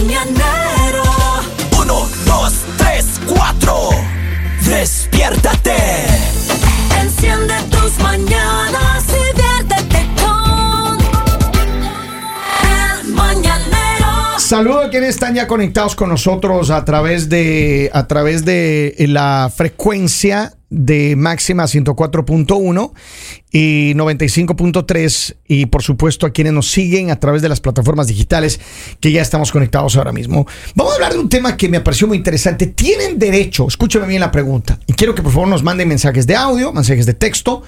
mañanero. 0.00 1.02
Uno, 1.80 2.06
dos, 2.26 2.52
tres, 2.76 3.20
cuatro. 3.26 3.90
Despiértate. 4.62 5.85
Saludos 14.56 14.86
a 14.86 14.88
quienes 14.88 15.10
están 15.10 15.34
ya 15.34 15.46
conectados 15.46 15.94
con 15.94 16.08
nosotros 16.08 16.70
a 16.70 16.82
través 16.86 17.28
de 17.28 17.90
a 17.92 18.06
través 18.06 18.46
de 18.46 18.94
la 19.06 19.52
frecuencia 19.54 20.54
de 20.70 21.14
máxima 21.14 21.64
104.1 21.64 22.92
y 23.52 23.92
95.3 23.94 25.36
y 25.46 25.66
por 25.66 25.82
supuesto 25.82 26.24
a 26.24 26.30
quienes 26.30 26.54
nos 26.54 26.70
siguen 26.70 27.10
a 27.10 27.20
través 27.20 27.42
de 27.42 27.50
las 27.50 27.60
plataformas 27.60 28.06
digitales 28.06 28.58
que 28.98 29.12
ya 29.12 29.20
estamos 29.20 29.52
conectados 29.52 29.94
ahora 29.96 30.12
mismo. 30.12 30.46
Vamos 30.74 30.94
a 30.94 30.96
hablar 30.96 31.12
de 31.12 31.18
un 31.18 31.28
tema 31.28 31.58
que 31.58 31.68
me 31.68 31.82
pareció 31.82 32.06
muy 32.06 32.16
interesante. 32.16 32.66
Tienen 32.66 33.18
derecho, 33.18 33.66
escúchame 33.68 34.06
bien 34.06 34.20
la 34.20 34.30
pregunta, 34.30 34.80
y 34.86 34.94
quiero 34.94 35.14
que 35.14 35.22
por 35.22 35.32
favor 35.32 35.48
nos 35.48 35.62
manden 35.62 35.86
mensajes 35.86 36.26
de 36.26 36.34
audio, 36.34 36.72
mensajes 36.72 37.04
de 37.04 37.12
texto, 37.12 37.62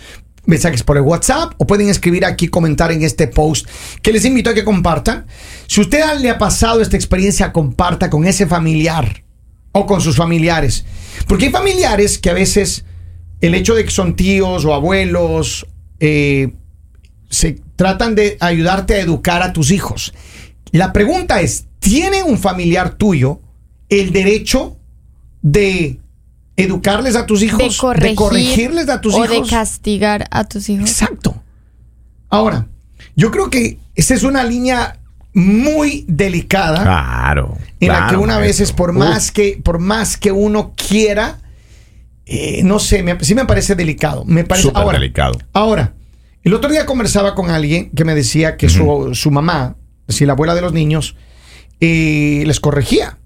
mensajes 0.48 0.82
por 0.82 0.96
el 0.96 1.02
WhatsApp 1.02 1.52
o 1.58 1.66
pueden 1.66 1.90
escribir 1.90 2.24
aquí, 2.24 2.48
comentar 2.48 2.90
en 2.90 3.02
este 3.02 3.28
post 3.28 3.68
que 4.00 4.12
les 4.12 4.24
invito 4.24 4.48
a 4.48 4.54
que 4.54 4.64
compartan. 4.64 5.26
Si 5.66 5.80
usted 5.80 6.02
le 6.20 6.30
ha 6.30 6.38
pasado 6.38 6.80
esta 6.80 6.96
experiencia, 6.96 7.52
comparta 7.52 8.08
con 8.08 8.26
ese 8.26 8.46
familiar 8.46 9.24
o 9.72 9.84
con 9.84 10.00
sus 10.00 10.16
familiares. 10.16 10.86
Porque 11.28 11.46
hay 11.46 11.52
familiares 11.52 12.18
que 12.18 12.30
a 12.30 12.32
veces 12.32 12.86
el 13.42 13.54
hecho 13.54 13.74
de 13.74 13.84
que 13.84 13.90
son 13.90 14.16
tíos 14.16 14.64
o 14.64 14.72
abuelos 14.72 15.66
eh, 16.00 16.54
se 17.28 17.60
tratan 17.76 18.14
de 18.14 18.38
ayudarte 18.40 18.94
a 18.94 19.00
educar 19.00 19.42
a 19.42 19.52
tus 19.52 19.70
hijos. 19.70 20.14
La 20.72 20.94
pregunta 20.94 21.42
es, 21.42 21.66
¿tiene 21.78 22.22
un 22.22 22.38
familiar 22.38 22.94
tuyo 22.94 23.42
el 23.90 24.12
derecho 24.12 24.78
de 25.42 26.00
educarles 26.58 27.16
a 27.16 27.24
tus 27.26 27.42
hijos? 27.42 27.58
de 27.58 27.74
corregir 27.76 28.14
corregirles 28.16 28.88
a 28.88 29.00
tus 29.00 29.14
o 29.14 29.24
hijos? 29.24 29.48
de 29.48 29.56
castigar 29.56 30.26
a 30.30 30.44
tus 30.44 30.68
hijos. 30.68 30.90
Exacto. 30.90 31.42
Ahora, 32.28 32.66
yo 33.16 33.30
creo 33.30 33.48
que 33.48 33.78
esa 33.94 34.14
es 34.14 34.22
una 34.24 34.44
línea 34.44 34.98
muy 35.34 36.04
delicada 36.08 36.82
Claro. 36.82 37.56
en 37.80 37.88
la 37.88 38.08
que 38.08 38.16
una 38.16 38.38
veces 38.38 38.72
por 38.72 38.92
más 38.92 39.30
que 39.30 39.60
por 39.62 39.78
más 39.78 40.16
que 40.16 40.32
uno 40.32 40.74
quiera 40.76 41.38
eh, 42.26 42.62
no 42.62 42.78
sé, 42.78 43.02
me- 43.02 43.18
sí 43.24 43.34
me 43.34 43.46
parece 43.46 43.74
delicado. 43.74 44.24
Me 44.26 44.44
parece 44.44 44.68
Súper 44.68 44.82
ahora, 44.82 44.98
delicado. 44.98 45.38
Ahora, 45.54 45.94
el 46.42 46.52
otro 46.52 46.70
día 46.70 46.84
conversaba 46.84 47.34
con 47.34 47.50
alguien 47.50 47.90
que 47.92 48.04
me 48.04 48.14
decía 48.14 48.58
que 48.58 48.68
su, 48.68 49.14
su 49.14 49.30
mamá, 49.30 49.76
si 50.08 50.26
la 50.26 50.34
abuela 50.34 50.54
de 50.54 50.60
los 50.60 50.74
niños, 50.74 51.16
eh, 51.80 52.42
les 52.46 52.60
corregía. 52.60 53.16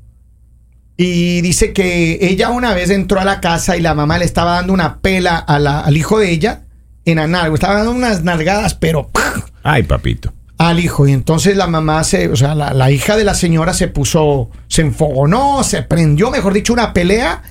Y 1.05 1.41
dice 1.41 1.72
que 1.72 2.19
ella 2.22 2.50
una 2.50 2.75
vez 2.75 2.89
entró 2.91 3.19
a 3.20 3.25
la 3.25 3.41
casa 3.41 3.77
y 3.77 3.81
la 3.81 3.92
mamá 3.95 4.19
le 4.19 4.25
estaba 4.25 4.53
dando 4.53 4.72
una 4.72 5.00
pela 5.00 5.36
a 5.36 5.58
la- 5.58 5.81
al 5.81 5.97
hijo 5.97 6.20
de 6.20 6.31
ella 6.31 6.62
en 7.05 7.19
anal. 7.19 7.53
Estaba 7.53 7.75
dando 7.75 7.91
unas 7.91 8.22
nalgadas, 8.22 8.75
pero 8.75 9.08
¡pah! 9.08 9.45
Ay, 9.64 9.83
papito. 9.83 10.33
al 10.58 10.78
hijo. 10.78 11.08
Y 11.08 11.12
entonces 11.12 11.56
la 11.56 11.67
mamá 11.67 12.05
se, 12.05 12.28
o 12.28 12.36
sea, 12.36 12.55
la, 12.55 12.73
la 12.73 12.89
hija 12.92 13.17
de 13.17 13.25
la 13.25 13.34
señora 13.34 13.75
se 13.75 13.89
puso, 13.89 14.48
se 14.69 14.83
enfogonó, 14.83 15.64
se 15.64 15.83
prendió, 15.83 16.30
mejor 16.30 16.53
dicho, 16.55 16.73
una 16.73 16.92
pelea. 16.92 17.42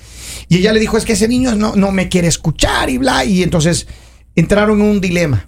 Y 0.47 0.59
ella 0.59 0.71
le 0.71 0.79
dijo, 0.79 0.97
es 0.97 1.03
que 1.03 1.11
ese 1.13 1.27
niño 1.27 1.53
no, 1.55 1.75
no 1.75 1.91
me 1.91 2.07
quiere 2.07 2.29
escuchar 2.29 2.89
y 2.89 2.97
bla. 2.99 3.25
Y 3.25 3.43
entonces 3.43 3.85
entraron 4.33 4.79
en 4.79 4.85
un 4.87 5.01
dilema. 5.01 5.45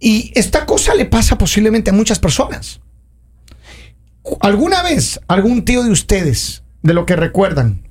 Y 0.00 0.32
esta 0.34 0.66
cosa 0.66 0.96
le 0.96 1.04
pasa 1.04 1.38
posiblemente 1.38 1.90
a 1.90 1.92
muchas 1.92 2.18
personas. 2.18 2.80
¿Alguna 4.40 4.82
vez 4.82 5.20
algún 5.28 5.64
tío 5.64 5.84
de 5.84 5.90
ustedes, 5.92 6.63
de 6.84 6.94
lo 6.94 7.06
que 7.06 7.16
recuerdan, 7.16 7.82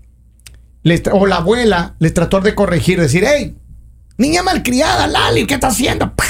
les 0.83 1.02
o 1.11 1.25
la 1.25 1.38
abuela 1.38 1.95
les 2.00 2.13
trató 2.13 2.40
de 2.40 2.56
corregir, 2.56 3.01
decir, 3.01 3.25
hey, 3.28 3.57
niña 4.17 4.44
malcriada, 4.44 5.07
Lali, 5.07 5.45
¿qué 5.47 5.56
está 5.56 5.67
haciendo? 5.67 6.16
¡Pah! 6.16 6.23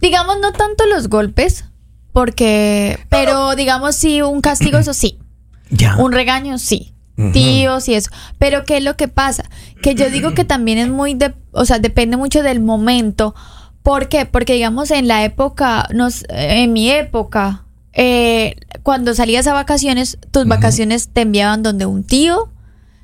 Digamos, 0.00 0.38
no 0.40 0.52
tanto 0.52 0.86
los 0.86 1.08
golpes, 1.08 1.64
porque. 2.12 2.98
Pero 3.08 3.56
digamos, 3.56 3.96
sí, 3.96 4.22
un 4.22 4.40
castigo, 4.40 4.78
eso 4.78 4.94
sí. 4.94 5.18
Ya. 5.72 5.96
Un 5.98 6.10
regaño, 6.10 6.58
sí. 6.58 6.94
Tíos 7.32 7.88
y 7.88 7.94
eso. 7.94 8.10
Pero 8.38 8.64
¿qué 8.64 8.78
es 8.78 8.82
lo 8.82 8.96
que 8.96 9.06
pasa? 9.06 9.44
Que 9.82 9.94
yo 9.94 10.10
digo 10.10 10.34
que 10.34 10.44
también 10.44 10.78
es 10.78 10.88
muy 10.88 11.14
de, 11.14 11.32
o 11.52 11.64
sea, 11.64 11.78
depende 11.78 12.16
mucho 12.16 12.42
del 12.42 12.58
momento. 12.58 13.36
¿Por 13.84 14.08
qué? 14.08 14.26
Porque 14.26 14.54
digamos 14.54 14.90
en 14.90 15.06
la 15.06 15.22
época, 15.22 15.86
nos, 15.94 16.24
en 16.28 16.72
mi 16.72 16.90
época, 16.90 17.66
eh, 17.92 18.56
cuando 18.82 19.14
salías 19.14 19.46
a 19.46 19.52
vacaciones, 19.52 20.18
tus 20.30 20.46
vacaciones 20.46 21.08
te 21.08 21.22
enviaban 21.22 21.62
donde 21.62 21.86
un 21.86 22.04
tío, 22.04 22.50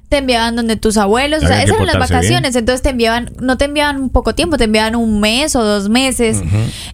te 0.08 0.18
enviaban 0.18 0.54
donde 0.54 0.76
tus 0.76 0.96
abuelos, 0.96 1.42
o 1.42 1.46
sea, 1.46 1.62
esas 1.62 1.76
eran 1.76 1.86
las 1.86 1.96
bien. 1.96 2.08
vacaciones, 2.08 2.56
entonces 2.56 2.82
te 2.82 2.90
enviaban, 2.90 3.32
no 3.40 3.58
te 3.58 3.64
enviaban 3.64 4.00
un 4.00 4.10
poco 4.10 4.34
tiempo, 4.34 4.56
te 4.56 4.64
enviaban 4.64 4.94
un 4.94 5.20
mes 5.20 5.56
o 5.56 5.64
dos 5.64 5.88
meses. 5.88 6.42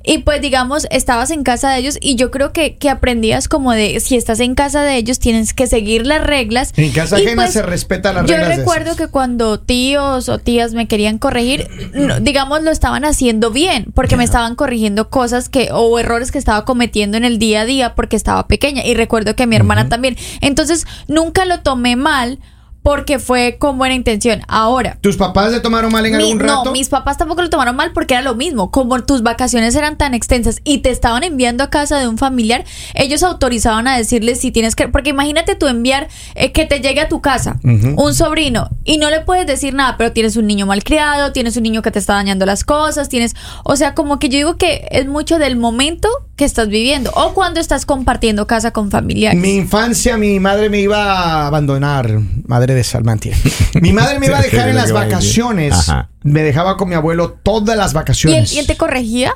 Y 0.02 0.18
pues 0.18 0.40
digamos, 0.40 0.86
estabas 0.90 1.30
en 1.30 1.42
casa 1.42 1.70
de 1.70 1.78
ellos 1.78 1.98
y 2.00 2.16
yo 2.16 2.30
creo 2.30 2.52
que, 2.52 2.76
que 2.76 2.88
aprendías 2.88 3.48
como 3.48 3.72
de, 3.72 4.00
si 4.00 4.16
estás 4.16 4.40
en 4.40 4.54
casa 4.54 4.82
de 4.82 4.96
ellos, 4.96 5.18
tienes 5.18 5.52
que 5.52 5.66
seguir 5.66 6.06
las 6.06 6.24
reglas. 6.24 6.72
En 6.76 6.90
casa 6.92 7.20
Y, 7.20 7.26
ajena 7.26 7.42
pues, 7.42 7.52
se 7.52 7.62
respeta 7.62 8.12
las 8.12 8.26
yo 8.26 8.34
reglas. 8.36 8.48
de 8.48 8.56
recuerdo 8.56 8.92
esas. 8.92 8.96
que 8.96 9.08
cuando 9.08 9.60
tíos 9.60 10.28
o 10.28 10.38
tías 10.38 10.72
me 10.72 10.88
querían 10.88 11.18
corregir, 11.18 11.68
no, 11.92 12.18
digamos, 12.20 12.62
lo 12.62 12.70
estaban 12.70 13.04
haciendo 13.04 13.50
bien, 13.50 13.86
porque 13.94 14.16
me 14.16 14.24
estaban 14.24 14.54
corrigiendo 14.54 15.10
cosas 15.10 15.48
que, 15.48 15.68
o 15.72 15.98
errores 15.98 16.32
que 16.32 16.38
estaba 16.38 16.64
cometiendo 16.64 17.16
en 17.18 17.24
el 17.24 17.38
día 17.38 17.62
a 17.62 17.64
día 17.66 17.94
porque 17.94 18.16
estaba 18.16 18.46
pequeña. 18.46 18.86
Y 18.86 18.94
recuerdo 18.94 19.36
que 19.36 19.46
mi 19.46 19.56
hermana 19.56 19.88
también. 19.88 20.16
Entonces, 20.40 20.86
nunca 21.08 21.44
lo 21.44 21.60
tomé 21.60 21.96
mal 21.96 22.38
porque 22.82 23.18
fue 23.18 23.56
con 23.58 23.78
buena 23.78 23.94
intención. 23.94 24.42
Ahora, 24.48 24.98
¿Tus 25.00 25.16
papás 25.16 25.52
se 25.52 25.60
tomaron 25.60 25.92
mal 25.92 26.04
en 26.06 26.16
mi- 26.16 26.22
algún 26.24 26.40
rato? 26.40 26.64
No, 26.66 26.72
mis 26.72 26.88
papás 26.88 27.16
tampoco 27.18 27.42
lo 27.42 27.50
tomaron 27.50 27.76
mal 27.76 27.92
porque 27.92 28.14
era 28.14 28.22
lo 28.22 28.34
mismo. 28.34 28.70
Como 28.70 28.98
tus 29.04 29.22
vacaciones 29.22 29.74
eran 29.74 29.96
tan 29.96 30.14
extensas 30.14 30.60
y 30.64 30.78
te 30.78 30.90
estaban 30.90 31.22
enviando 31.22 31.62
a 31.64 31.70
casa 31.70 31.98
de 31.98 32.08
un 32.08 32.18
familiar, 32.18 32.64
ellos 32.94 33.22
autorizaban 33.22 33.86
a 33.88 33.96
decirles 33.96 34.40
si 34.40 34.50
tienes 34.50 34.74
que. 34.76 34.88
Porque 34.88 35.10
imagínate 35.10 35.54
tú 35.54 35.66
enviar 35.68 36.08
eh, 36.34 36.52
que 36.52 36.64
te 36.66 36.80
llegue 36.80 37.00
a 37.00 37.08
tu 37.08 37.20
casa 37.20 37.58
un 37.62 38.14
sobrino 38.14 38.70
y 38.84 38.98
no 38.98 39.10
le 39.10 39.20
puedes 39.20 39.46
decir 39.46 39.74
nada, 39.74 39.96
pero 39.96 40.12
tienes 40.12 40.36
un 40.36 40.46
niño 40.46 40.66
malcriado, 40.66 41.32
tienes 41.32 41.56
un 41.56 41.62
niño 41.62 41.82
que 41.82 41.90
te 41.90 41.98
está 41.98 42.14
dañando 42.14 42.46
las 42.46 42.64
cosas, 42.64 43.08
tienes. 43.08 43.34
O 43.64 43.76
sea, 43.76 43.94
como 43.94 44.18
que 44.18 44.28
yo 44.28 44.36
digo 44.38 44.56
que 44.56 44.86
es 44.90 45.06
mucho 45.06 45.38
del 45.38 45.56
momento 45.56 46.08
que 46.36 46.44
estás 46.46 46.68
viviendo 46.68 47.10
o 47.14 47.34
cuando 47.34 47.60
estás 47.60 47.84
compartiendo 47.86 48.46
casa 48.46 48.70
con 48.72 48.90
familiares. 48.90 49.38
Mi 49.40 49.54
infancia, 49.56 50.16
mi 50.16 50.40
madre 50.40 50.70
me 50.70 50.80
iba 50.80 51.02
a 51.42 51.46
abandonar, 51.46 52.18
madre 52.46 52.74
de 52.74 52.82
Salmantia. 52.84 53.36
Mi 53.80 53.92
madre 53.92 54.18
me 54.18 54.26
iba 54.26 54.38
a 54.38 54.42
dejar 54.42 54.68
en 54.68 54.76
las 54.76 54.92
vacaciones. 54.92 55.72
Ajá. 55.74 56.10
Me 56.22 56.42
dejaba 56.42 56.76
con 56.76 56.88
mi 56.88 56.94
abuelo 56.94 57.32
todas 57.42 57.76
las 57.76 57.88
¿Y 57.88 57.90
él, 57.90 57.94
vacaciones. 57.94 58.52
y 58.54 58.58
él 58.58 58.66
te 58.66 58.76
corregía? 58.76 59.34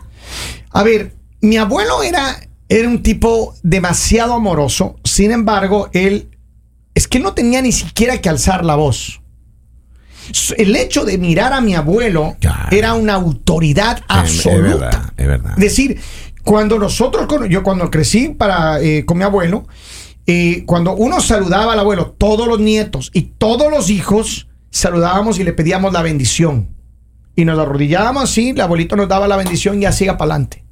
A 0.70 0.82
ver, 0.82 1.14
mi 1.42 1.56
abuelo 1.58 2.02
era, 2.02 2.40
era 2.68 2.88
un 2.88 3.02
tipo 3.02 3.54
demasiado 3.62 4.32
amoroso. 4.34 4.96
Sin 5.04 5.30
embargo, 5.32 5.90
él 5.92 6.30
es 6.94 7.06
que 7.06 7.18
no 7.20 7.34
tenía 7.34 7.60
ni 7.60 7.72
siquiera 7.72 8.18
que 8.22 8.28
alzar 8.30 8.64
la 8.64 8.74
voz. 8.74 9.20
El 10.56 10.74
hecho 10.74 11.04
de 11.04 11.18
mirar 11.18 11.52
a 11.52 11.60
mi 11.60 11.74
abuelo 11.76 12.36
Claro. 12.40 12.68
era 12.76 12.94
una 12.94 13.14
autoridad 13.14 13.98
Es- 13.98 14.04
absoluta. 14.08 14.56
Es 14.64 14.80
verdad, 14.80 15.12
es 15.18 15.26
verdad. 15.26 15.52
Es 15.52 15.60
decir, 15.60 16.00
cuando 16.46 16.78
nosotros, 16.78 17.26
yo 17.50 17.64
cuando 17.64 17.90
crecí 17.90 18.28
para, 18.28 18.80
eh, 18.80 19.04
con 19.04 19.18
mi 19.18 19.24
abuelo, 19.24 19.66
eh, 20.28 20.62
cuando 20.64 20.94
uno 20.94 21.20
saludaba 21.20 21.72
al 21.72 21.80
abuelo, 21.80 22.14
todos 22.16 22.46
los 22.46 22.60
nietos 22.60 23.10
y 23.12 23.22
todos 23.22 23.68
los 23.68 23.90
hijos 23.90 24.46
saludábamos 24.70 25.40
y 25.40 25.44
le 25.44 25.52
pedíamos 25.52 25.92
la 25.92 26.02
bendición. 26.02 26.68
Y 27.34 27.44
nos 27.44 27.58
arrodillábamos 27.58 28.22
así, 28.22 28.50
el 28.50 28.60
abuelito 28.60 28.94
nos 28.94 29.08
daba 29.08 29.26
la 29.26 29.36
bendición 29.36 29.82
y 29.82 29.86
así 29.86 30.04
iba 30.04 30.16
para 30.16 30.34
adelante. 30.34 30.64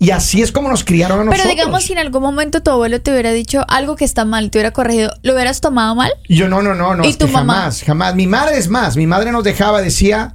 Y 0.00 0.10
así 0.10 0.42
es 0.42 0.50
como 0.50 0.68
nos 0.68 0.82
criaron 0.82 1.20
a 1.20 1.24
nosotros. 1.24 1.46
Pero 1.46 1.54
digamos, 1.54 1.84
si 1.84 1.92
en 1.92 2.00
algún 2.00 2.20
momento 2.20 2.60
tu 2.60 2.72
abuelo 2.72 3.00
te 3.00 3.12
hubiera 3.12 3.30
dicho 3.30 3.64
algo 3.68 3.94
que 3.94 4.04
está 4.04 4.24
mal, 4.24 4.50
te 4.50 4.58
hubiera 4.58 4.72
corregido, 4.72 5.12
¿lo 5.22 5.34
hubieras 5.34 5.60
tomado 5.60 5.94
mal? 5.94 6.10
Yo 6.28 6.48
no, 6.48 6.62
no, 6.62 6.74
no, 6.74 6.96
no. 6.96 7.04
¿Y 7.04 7.14
tu 7.14 7.28
mamá? 7.28 7.54
Jamás, 7.54 7.84
jamás. 7.84 8.16
Mi 8.16 8.26
madre 8.26 8.58
es 8.58 8.68
más. 8.68 8.96
Mi 8.96 9.06
madre 9.06 9.30
nos 9.30 9.44
dejaba, 9.44 9.80
decía, 9.82 10.34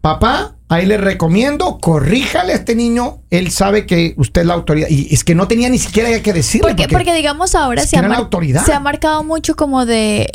papá, 0.00 0.53
ahí 0.68 0.86
le 0.86 0.96
recomiendo, 0.96 1.78
corríjale 1.78 2.52
a 2.52 2.56
este 2.56 2.74
niño. 2.74 3.22
Él 3.30 3.50
sabe 3.50 3.86
que 3.86 4.14
usted 4.16 4.42
es 4.42 4.46
la 4.46 4.54
autoridad. 4.54 4.88
Y 4.88 5.12
es 5.12 5.24
que 5.24 5.34
no 5.34 5.48
tenía 5.48 5.68
ni 5.68 5.78
siquiera 5.78 6.20
que 6.22 6.32
decirle. 6.32 6.68
Porque, 6.68 6.88
porque 6.88 7.14
digamos 7.14 7.54
ahora 7.54 7.84
se 7.86 7.96
ha, 7.96 8.02
la 8.06 8.16
autoridad. 8.16 8.64
se 8.64 8.72
ha 8.72 8.80
marcado 8.80 9.24
mucho 9.24 9.56
como 9.56 9.86
de 9.86 10.30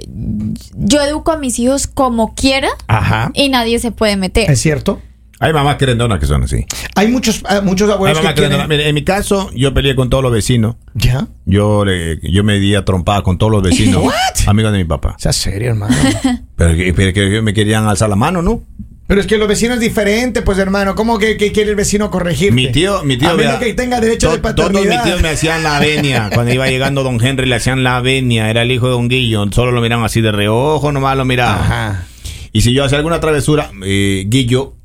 yo 0.76 1.02
educo 1.02 1.32
a 1.32 1.38
mis 1.38 1.60
hijos 1.60 1.88
como 1.88 2.36
quiera 2.36 2.70
Ajá. 2.88 3.32
y 3.34 3.50
nadie 3.50 3.80
se 3.80 3.92
puede 3.92 4.18
meter. 4.18 4.50
Es 4.50 4.62
cierto. 4.62 5.02
Hay 5.42 5.54
mamás 5.54 5.78
querendonas 5.78 6.20
que 6.20 6.26
son 6.26 6.44
así. 6.44 6.66
Hay 6.96 7.08
muchos, 7.08 7.42
ah, 7.48 7.62
muchos 7.64 7.88
Hay 7.88 7.96
abuelos 7.96 8.18
mamás 8.18 8.34
que 8.34 8.42
quieren... 8.42 8.68
Mire, 8.68 8.90
en 8.90 8.94
mi 8.94 9.06
caso, 9.06 9.50
yo 9.56 9.74
peleé 9.74 9.96
con 9.96 10.10
todos 10.10 10.22
los 10.22 10.34
vecinos. 10.34 10.76
¿Ya? 10.96 11.30
Yo, 11.46 11.86
le, 11.86 12.20
yo 12.30 12.44
me 12.44 12.60
di 12.60 12.76
a 12.76 12.84
trompada 12.84 13.22
con 13.22 13.38
todos 13.38 13.50
los 13.50 13.64
vecinos. 13.64 14.04
What? 14.04 14.14
Amigos 14.48 14.74
de 14.74 14.80
mi 14.80 14.84
papá. 14.84 15.16
Sea 15.18 15.32
serio, 15.32 15.70
hermano. 15.70 15.96
Pero, 16.58 16.94
pero 16.94 17.14
que 17.14 17.42
me 17.42 17.54
querían 17.54 17.88
alzar 17.88 18.10
la 18.10 18.18
mano, 18.18 18.42
¿no? 18.42 18.64
Pero 19.10 19.22
es 19.22 19.26
que 19.26 19.40
los 19.40 19.48
vecinos 19.48 19.78
es 19.78 19.82
diferente, 19.82 20.44
pues 20.44 20.60
hermano. 20.60 20.94
¿Cómo 20.94 21.18
que, 21.18 21.36
que 21.36 21.52
quiere 21.52 21.72
el 21.72 21.76
vecino 21.76 22.12
corregirte? 22.12 22.54
Mi 22.54 22.72
tío, 22.72 23.04
mi 23.04 23.18
tío. 23.18 23.32
A 23.32 23.34
menos 23.34 23.54
vea, 23.54 23.60
que 23.68 23.74
tenga 23.74 24.00
derecho 24.00 24.28
to- 24.28 24.34
de 24.36 24.40
paternidad. 24.40 24.84
Todos 24.84 24.86
mis 24.86 25.04
tíos 25.04 25.22
me 25.24 25.30
hacían 25.30 25.64
la 25.64 25.80
venia. 25.80 26.30
Cuando 26.32 26.54
iba 26.54 26.68
llegando 26.70 27.02
don 27.02 27.20
Henry 27.20 27.48
le 27.48 27.56
hacían 27.56 27.84
la 27.84 28.02
venia. 28.02 28.52
Era 28.52 28.62
el 28.62 28.72
hijo 28.72 28.86
de 28.86 28.92
don 28.92 29.10
Guillo. 29.10 29.48
Solo 29.52 29.72
lo 29.72 29.82
miraban 29.82 30.06
así 30.06 30.22
de 30.22 30.32
reojo, 30.32 30.92
nomás 30.92 31.18
lo 31.18 31.26
miraban. 31.26 31.60
Ajá. 31.60 32.06
Y 32.52 32.62
si 32.62 32.72
yo 32.72 32.84
hacía 32.86 33.00
alguna 33.00 33.20
travesura, 33.20 33.72
eh, 33.84 34.26
Guillo, 34.28 34.76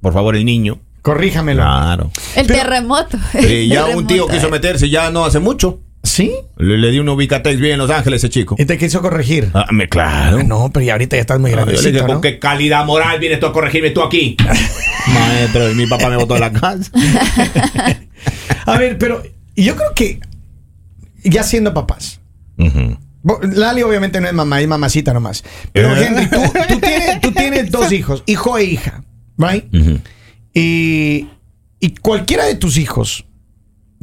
por 0.00 0.14
favor, 0.14 0.34
el 0.34 0.46
niño. 0.46 0.80
Corríjamelo. 1.02 1.60
Claro. 1.60 2.10
El 2.36 2.46
Pero- 2.46 2.60
terremoto. 2.62 3.18
Eh, 3.34 3.68
ya 3.68 3.84
un 3.84 4.06
tío 4.06 4.26
quiso 4.28 4.48
meterse 4.48 4.88
ya 4.88 5.10
no 5.10 5.26
hace 5.26 5.40
mucho. 5.40 5.80
¿Sí? 6.04 6.32
Le, 6.58 6.76
le 6.78 6.90
di 6.90 6.98
un 6.98 7.08
ubicatex 7.08 7.58
bien 7.58 7.72
en 7.72 7.78
Los 7.78 7.90
Ángeles 7.90 8.22
ese 8.22 8.28
chico. 8.30 8.54
Y 8.58 8.66
te 8.66 8.76
quiso 8.78 9.00
corregir. 9.00 9.50
Ah, 9.54 9.66
me, 9.72 9.88
claro. 9.88 10.38
Ah, 10.38 10.42
no, 10.42 10.70
pero 10.72 10.84
ya 10.84 10.92
ahorita 10.92 11.16
ya 11.16 11.22
estás 11.22 11.40
muy 11.40 11.50
¿no? 11.52 11.66
¿con 12.06 12.20
qué 12.20 12.38
calidad 12.38 12.84
moral 12.84 13.18
vienes 13.18 13.40
tú 13.40 13.46
a 13.46 13.52
corregirme 13.52 13.90
tú 13.90 14.02
aquí? 14.02 14.36
Maestro, 15.14 15.74
mi 15.74 15.86
papá 15.86 16.10
me 16.10 16.16
botó 16.16 16.34
de 16.34 16.40
la 16.40 16.52
casa. 16.52 16.90
A 18.66 18.78
ver, 18.78 18.98
pero 18.98 19.22
yo 19.56 19.76
creo 19.76 19.92
que 19.94 20.20
ya 21.24 21.42
siendo 21.42 21.72
papás. 21.74 22.20
Lali 23.54 23.82
obviamente 23.82 24.20
no 24.20 24.28
es 24.28 24.34
mamá, 24.34 24.60
es 24.60 24.68
mamacita 24.68 25.14
nomás. 25.14 25.42
Pero 25.72 25.96
Eh. 25.96 26.06
Henry, 26.06 26.26
tú, 26.28 26.36
tú 26.68 26.80
tienes, 26.80 27.20
tú 27.20 27.32
tienes 27.32 27.70
dos 27.70 27.90
hijos, 27.92 28.22
hijo 28.26 28.58
e 28.58 28.64
hija, 28.64 29.02
¿right? 29.38 29.64
Y, 30.52 31.26
y 31.80 31.94
cualquiera 32.00 32.44
de 32.44 32.54
tus 32.56 32.76
hijos, 32.76 33.24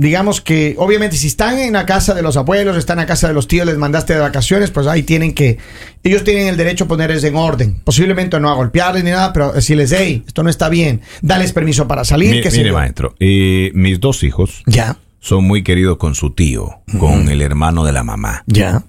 digamos 0.01 0.41
que 0.41 0.75
obviamente 0.79 1.15
si 1.15 1.27
están 1.27 1.59
en 1.59 1.73
la 1.73 1.85
casa 1.85 2.13
de 2.15 2.21
los 2.23 2.35
abuelos, 2.35 2.75
están 2.75 2.97
en 2.97 3.03
la 3.03 3.05
casa 3.05 3.27
de 3.27 3.33
los 3.35 3.47
tíos, 3.47 3.65
les 3.67 3.77
mandaste 3.77 4.13
de 4.13 4.19
vacaciones, 4.19 4.71
pues 4.71 4.87
ahí 4.87 5.03
tienen 5.03 5.33
que, 5.33 5.57
ellos 6.03 6.23
tienen 6.23 6.47
el 6.47 6.57
derecho 6.57 6.85
a 6.85 6.87
ponerles 6.87 7.23
en 7.23 7.35
orden. 7.35 7.79
Posiblemente 7.83 8.39
no 8.39 8.49
a 8.49 8.55
golpearles 8.55 9.03
ni 9.03 9.11
nada, 9.11 9.31
pero 9.31 9.51
decirles, 9.53 9.93
hey, 9.95 10.23
esto 10.25 10.41
no 10.43 10.49
está 10.49 10.69
bien, 10.69 11.01
dales 11.21 11.53
permiso 11.53 11.87
para 11.87 12.03
salir, 12.03 12.31
Mi- 12.31 12.41
que 12.41 12.49
mire, 12.51 12.71
maestro, 12.71 13.15
eh, 13.19 13.71
mis 13.75 13.99
dos 13.99 14.23
hijos 14.23 14.63
Ya, 14.65 14.97
son 15.19 15.43
muy 15.43 15.63
queridos 15.63 15.97
con 15.97 16.15
su 16.15 16.31
tío, 16.31 16.81
con 16.97 17.29
el 17.29 17.41
hermano 17.41 17.85
de 17.85 17.91
la 17.91 18.03
mamá. 18.03 18.43
ya. 18.47 18.83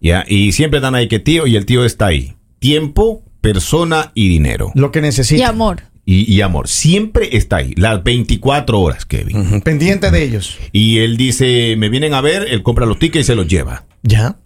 ¿ya? 0.00 0.24
Y 0.28 0.52
siempre 0.52 0.78
están 0.78 0.94
ahí 0.96 1.06
que 1.08 1.20
tío 1.20 1.46
y 1.46 1.56
el 1.56 1.64
tío 1.66 1.84
está 1.84 2.06
ahí. 2.06 2.34
Tiempo, 2.58 3.22
persona 3.40 4.12
y 4.14 4.28
dinero. 4.28 4.72
Lo 4.74 4.90
que 4.90 4.98
Y 4.98 5.02
necesitan. 5.02 5.48
amor. 5.48 5.82
Y, 6.10 6.24
y 6.28 6.40
amor, 6.40 6.66
siempre 6.66 7.36
está 7.36 7.58
ahí, 7.58 7.72
las 7.76 8.02
24 8.02 8.80
horas, 8.80 9.06
Kevin. 9.06 9.60
Pendiente 9.60 10.10
de 10.10 10.24
ellos. 10.24 10.58
Y 10.72 10.98
él 10.98 11.16
dice, 11.16 11.76
me 11.78 11.88
vienen 11.88 12.14
a 12.14 12.20
ver, 12.20 12.48
él 12.50 12.64
compra 12.64 12.84
los 12.84 12.98
tickets 12.98 13.26
y 13.26 13.26
se 13.28 13.36
los 13.36 13.46
lleva. 13.46 13.84
Ya. 14.02 14.36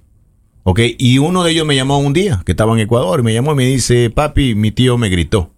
¿Ok? 0.62 0.80
Y 0.98 1.16
uno 1.16 1.42
de 1.42 1.52
ellos 1.52 1.66
me 1.66 1.74
llamó 1.74 1.98
un 2.00 2.12
día, 2.12 2.42
que 2.44 2.52
estaba 2.52 2.74
en 2.74 2.80
Ecuador, 2.80 3.20
y 3.20 3.22
me 3.22 3.32
llamó 3.32 3.52
y 3.52 3.54
me 3.54 3.64
dice, 3.64 4.10
papi, 4.10 4.54
mi 4.54 4.72
tío 4.72 4.98
me 4.98 5.08
gritó. 5.08 5.54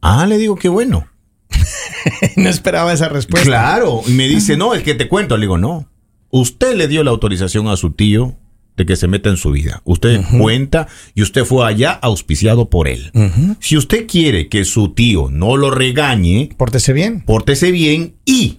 Ah, 0.00 0.26
le 0.26 0.36
digo, 0.36 0.56
qué 0.56 0.68
bueno. 0.68 1.06
no 2.36 2.48
esperaba 2.48 2.92
esa 2.92 3.08
respuesta. 3.08 3.46
Claro. 3.46 4.02
Y 4.08 4.10
me 4.14 4.26
dice, 4.26 4.56
no, 4.56 4.74
es 4.74 4.82
que 4.82 4.94
te 4.94 5.06
cuento. 5.06 5.36
Le 5.36 5.42
digo, 5.42 5.58
no. 5.58 5.88
Usted 6.30 6.74
le 6.74 6.88
dio 6.88 7.04
la 7.04 7.12
autorización 7.12 7.68
a 7.68 7.76
su 7.76 7.92
tío 7.92 8.36
de 8.76 8.86
que 8.86 8.96
se 8.96 9.06
meta 9.08 9.30
en 9.30 9.36
su 9.36 9.50
vida. 9.50 9.80
Usted 9.84 10.20
cuenta 10.38 10.88
y 11.14 11.22
usted 11.22 11.44
fue 11.44 11.66
allá 11.66 11.92
auspiciado 11.92 12.70
por 12.70 12.88
él. 12.88 13.12
Si 13.60 13.76
usted 13.76 14.06
quiere 14.06 14.48
que 14.48 14.64
su 14.64 14.90
tío 14.94 15.28
no 15.30 15.56
lo 15.56 15.70
regañe, 15.70 16.50
Pórtese 16.56 16.92
bien. 16.92 17.20
pórtese 17.20 17.70
bien 17.70 18.14
y 18.24 18.58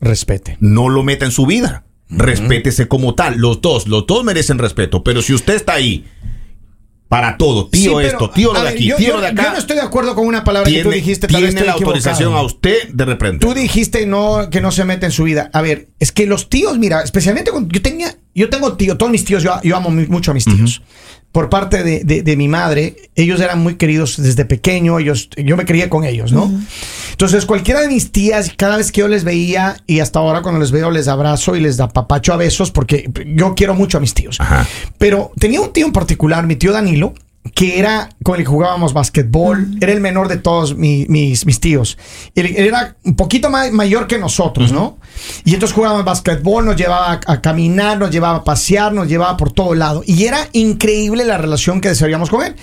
Respete. 0.00 0.56
no 0.60 0.88
lo 0.88 1.02
meta 1.02 1.24
en 1.24 1.32
su 1.32 1.44
vida. 1.46 1.84
Respétese 2.08 2.88
como 2.88 3.14
tal. 3.14 3.36
Los 3.38 3.60
dos, 3.60 3.86
los 3.88 4.06
dos 4.06 4.24
merecen 4.24 4.58
respeto. 4.58 5.02
Pero 5.02 5.20
si 5.22 5.34
usted 5.34 5.54
está 5.56 5.74
ahí 5.74 6.04
para 7.08 7.36
todo, 7.38 7.68
tío 7.68 7.90
Sí, 7.92 7.96
pero, 7.96 8.08
esto, 8.08 8.30
tío 8.30 8.52
lo 8.52 8.58
de 8.58 8.64
ver, 8.66 8.74
aquí, 8.74 8.84
yo, 8.86 8.96
tío 8.96 9.08
yo- 9.08 9.14
lo 9.16 9.20
de 9.22 9.26
acá, 9.28 9.44
yo 9.44 9.50
no 9.52 9.56
estoy 9.58 9.76
de 9.76 9.82
acuerdo 9.82 10.14
con 10.14 10.26
una 10.26 10.44
palabra 10.44 10.70
que 10.70 10.82
tú 10.82 10.90
dijiste. 10.90 11.26
tal 11.26 11.40
vez 11.42 11.50
tiene 11.54 11.60
estoy 11.60 11.66
la 11.66 11.72
autorización 11.72 12.34
a 12.34 12.42
usted 12.42 12.88
de 12.90 13.04
reprender. 13.06 13.40
Tú 13.40 13.54
dijiste 13.54 14.04
no 14.06 14.48
que 14.50 14.60
no 14.60 14.70
se 14.72 14.84
mete 14.84 15.06
en 15.06 15.12
su 15.12 15.24
vida. 15.24 15.50
A 15.54 15.62
ver, 15.62 15.88
es 15.98 16.12
que 16.12 16.26
los 16.26 16.48
tíos, 16.50 16.78
mira, 16.78 17.02
especialmente 17.02 17.50
cuando 17.50 17.72
yo 17.72 17.80
tenía, 17.80 18.14
yo 18.34 18.50
tengo 18.50 18.74
tío, 18.76 18.96
todos 18.98 19.10
mis 19.10 19.24
tíos, 19.24 19.42
yo, 19.42 19.58
yo 19.62 19.76
amo 19.76 19.90
mu- 19.90 20.06
mucho 20.08 20.32
a 20.32 20.34
mis 20.34 20.44
tíos. 20.44 20.82
Por 21.38 21.50
parte 21.50 21.84
de, 21.84 22.00
de- 22.02 22.22
de 22.22 22.36
mi 22.36 22.48
madre, 22.48 22.96
ellos 23.14 23.40
eran 23.40 23.60
muy 23.60 23.76
queridos 23.76 24.20
desde 24.20 24.44
pequeño, 24.44 24.98
ellos, 24.98 25.30
yo 25.36 25.56
me 25.56 25.64
crié 25.64 25.88
con 25.88 26.02
ellos, 26.02 26.32
¿no? 26.32 26.50
Entonces, 27.12 27.46
cualquiera 27.46 27.80
de 27.80 27.86
mis 27.86 28.10
tías, 28.10 28.50
cada 28.56 28.76
vez 28.76 28.90
que 28.90 29.02
yo 29.02 29.06
les 29.08 29.22
veía, 29.22 29.76
y 29.86 30.00
hasta 30.00 30.18
ahora 30.18 30.42
cuando 30.42 30.58
les 30.58 30.72
veo, 30.72 30.90
les 30.90 31.06
abrazo 31.06 31.54
y 31.54 31.60
les 31.60 31.76
da 31.76 31.86
papacho 31.86 32.32
a 32.32 32.36
besos, 32.36 32.72
porque 32.72 33.08
yo 33.36 33.54
quiero 33.54 33.76
mucho 33.76 33.98
a 33.98 34.00
mis 34.00 34.14
tíos. 34.14 34.40
Ajá. 34.40 34.66
Pero 34.98 35.30
tenía 35.38 35.60
un 35.60 35.72
tío 35.72 35.86
en 35.86 35.92
particular, 35.92 36.44
mi 36.44 36.56
tío 36.56 36.72
Danilo, 36.72 37.14
que 37.54 37.78
era 37.78 38.10
con 38.22 38.34
el 38.36 38.42
que 38.42 38.50
jugábamos 38.50 38.92
basquetbol, 38.92 39.76
era 39.80 39.92
el 39.92 40.00
menor 40.00 40.28
de 40.28 40.36
todos 40.36 40.76
mi- 40.76 41.06
mis, 41.08 41.46
mis 41.46 41.60
tíos. 41.60 41.96
Él, 42.34 42.46
él 42.56 42.66
era 42.66 42.96
un 43.04 43.16
poquito 43.16 43.48
más 43.48 43.72
mayor 43.72 44.06
que 44.06 44.18
nosotros, 44.18 44.70
¿no? 44.70 44.98
Y 45.44 45.54
entonces 45.54 45.74
jugábamos 45.74 46.04
basquetbol, 46.04 46.66
nos 46.66 46.76
llevaba 46.76 47.12
a, 47.12 47.20
a 47.32 47.40
caminar, 47.40 47.98
nos 47.98 48.10
llevaba 48.10 48.38
a 48.38 48.44
pasear, 48.44 48.92
nos 48.92 49.08
llevaba 49.08 49.36
por 49.36 49.52
todo 49.52 49.74
lado. 49.74 50.02
Y 50.06 50.24
era 50.24 50.48
increíble 50.52 51.24
la 51.24 51.38
relación 51.38 51.80
que 51.80 51.88
desarrollamos 51.88 52.28
con 52.28 52.44
él. 52.44 52.54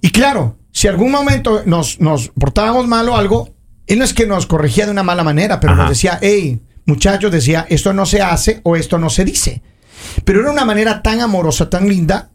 Y 0.00 0.10
claro, 0.10 0.56
si 0.72 0.88
algún 0.88 1.10
momento 1.10 1.62
nos, 1.66 2.00
nos 2.00 2.28
portábamos 2.28 2.86
mal 2.86 3.08
o 3.10 3.16
algo, 3.16 3.50
él 3.86 3.98
no 3.98 4.04
es 4.04 4.14
que 4.14 4.26
nos 4.26 4.46
corregía 4.46 4.86
de 4.86 4.92
una 4.92 5.02
mala 5.02 5.22
manera, 5.24 5.60
pero 5.60 5.74
Ajá. 5.74 5.82
nos 5.82 5.90
decía, 5.90 6.18
hey, 6.22 6.62
muchachos, 6.86 7.30
decía, 7.30 7.66
esto 7.68 7.92
no 7.92 8.06
se 8.06 8.22
hace 8.22 8.60
o 8.62 8.74
esto 8.76 8.96
no 8.96 9.10
se 9.10 9.24
dice. 9.24 9.62
Pero 10.24 10.40
era 10.40 10.50
una 10.50 10.64
manera 10.64 11.02
tan 11.02 11.20
amorosa, 11.20 11.68
tan 11.68 11.88
linda, 11.88 12.30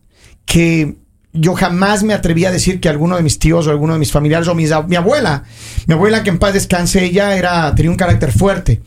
que 0.46 0.98
yo 1.36 1.54
jamás 1.54 2.04
me 2.04 2.14
atreví 2.14 2.46
a 2.46 2.52
decir 2.52 2.80
que 2.80 2.90
alguno 2.90 3.16
de 3.16 3.24
mis 3.24 3.38
tíos 3.38 3.68
o 3.68 3.70
alguno 3.70 3.94
de 3.94 4.00
mis 4.00 4.12
familiares 4.12 4.48
o 4.48 4.56
mis 4.56 4.72
mi 4.88 4.96
abuela, 4.96 5.44
mi 5.86 5.94
abuela 5.94 6.24
que 6.24 6.30
en 6.30 6.40
paz 6.40 6.54
descanse, 6.54 7.04
ella 7.04 7.36
era, 7.36 7.74
tenía 7.76 7.92
un 7.92 7.98
carácter 7.98 8.32
fuerte. 8.32 8.82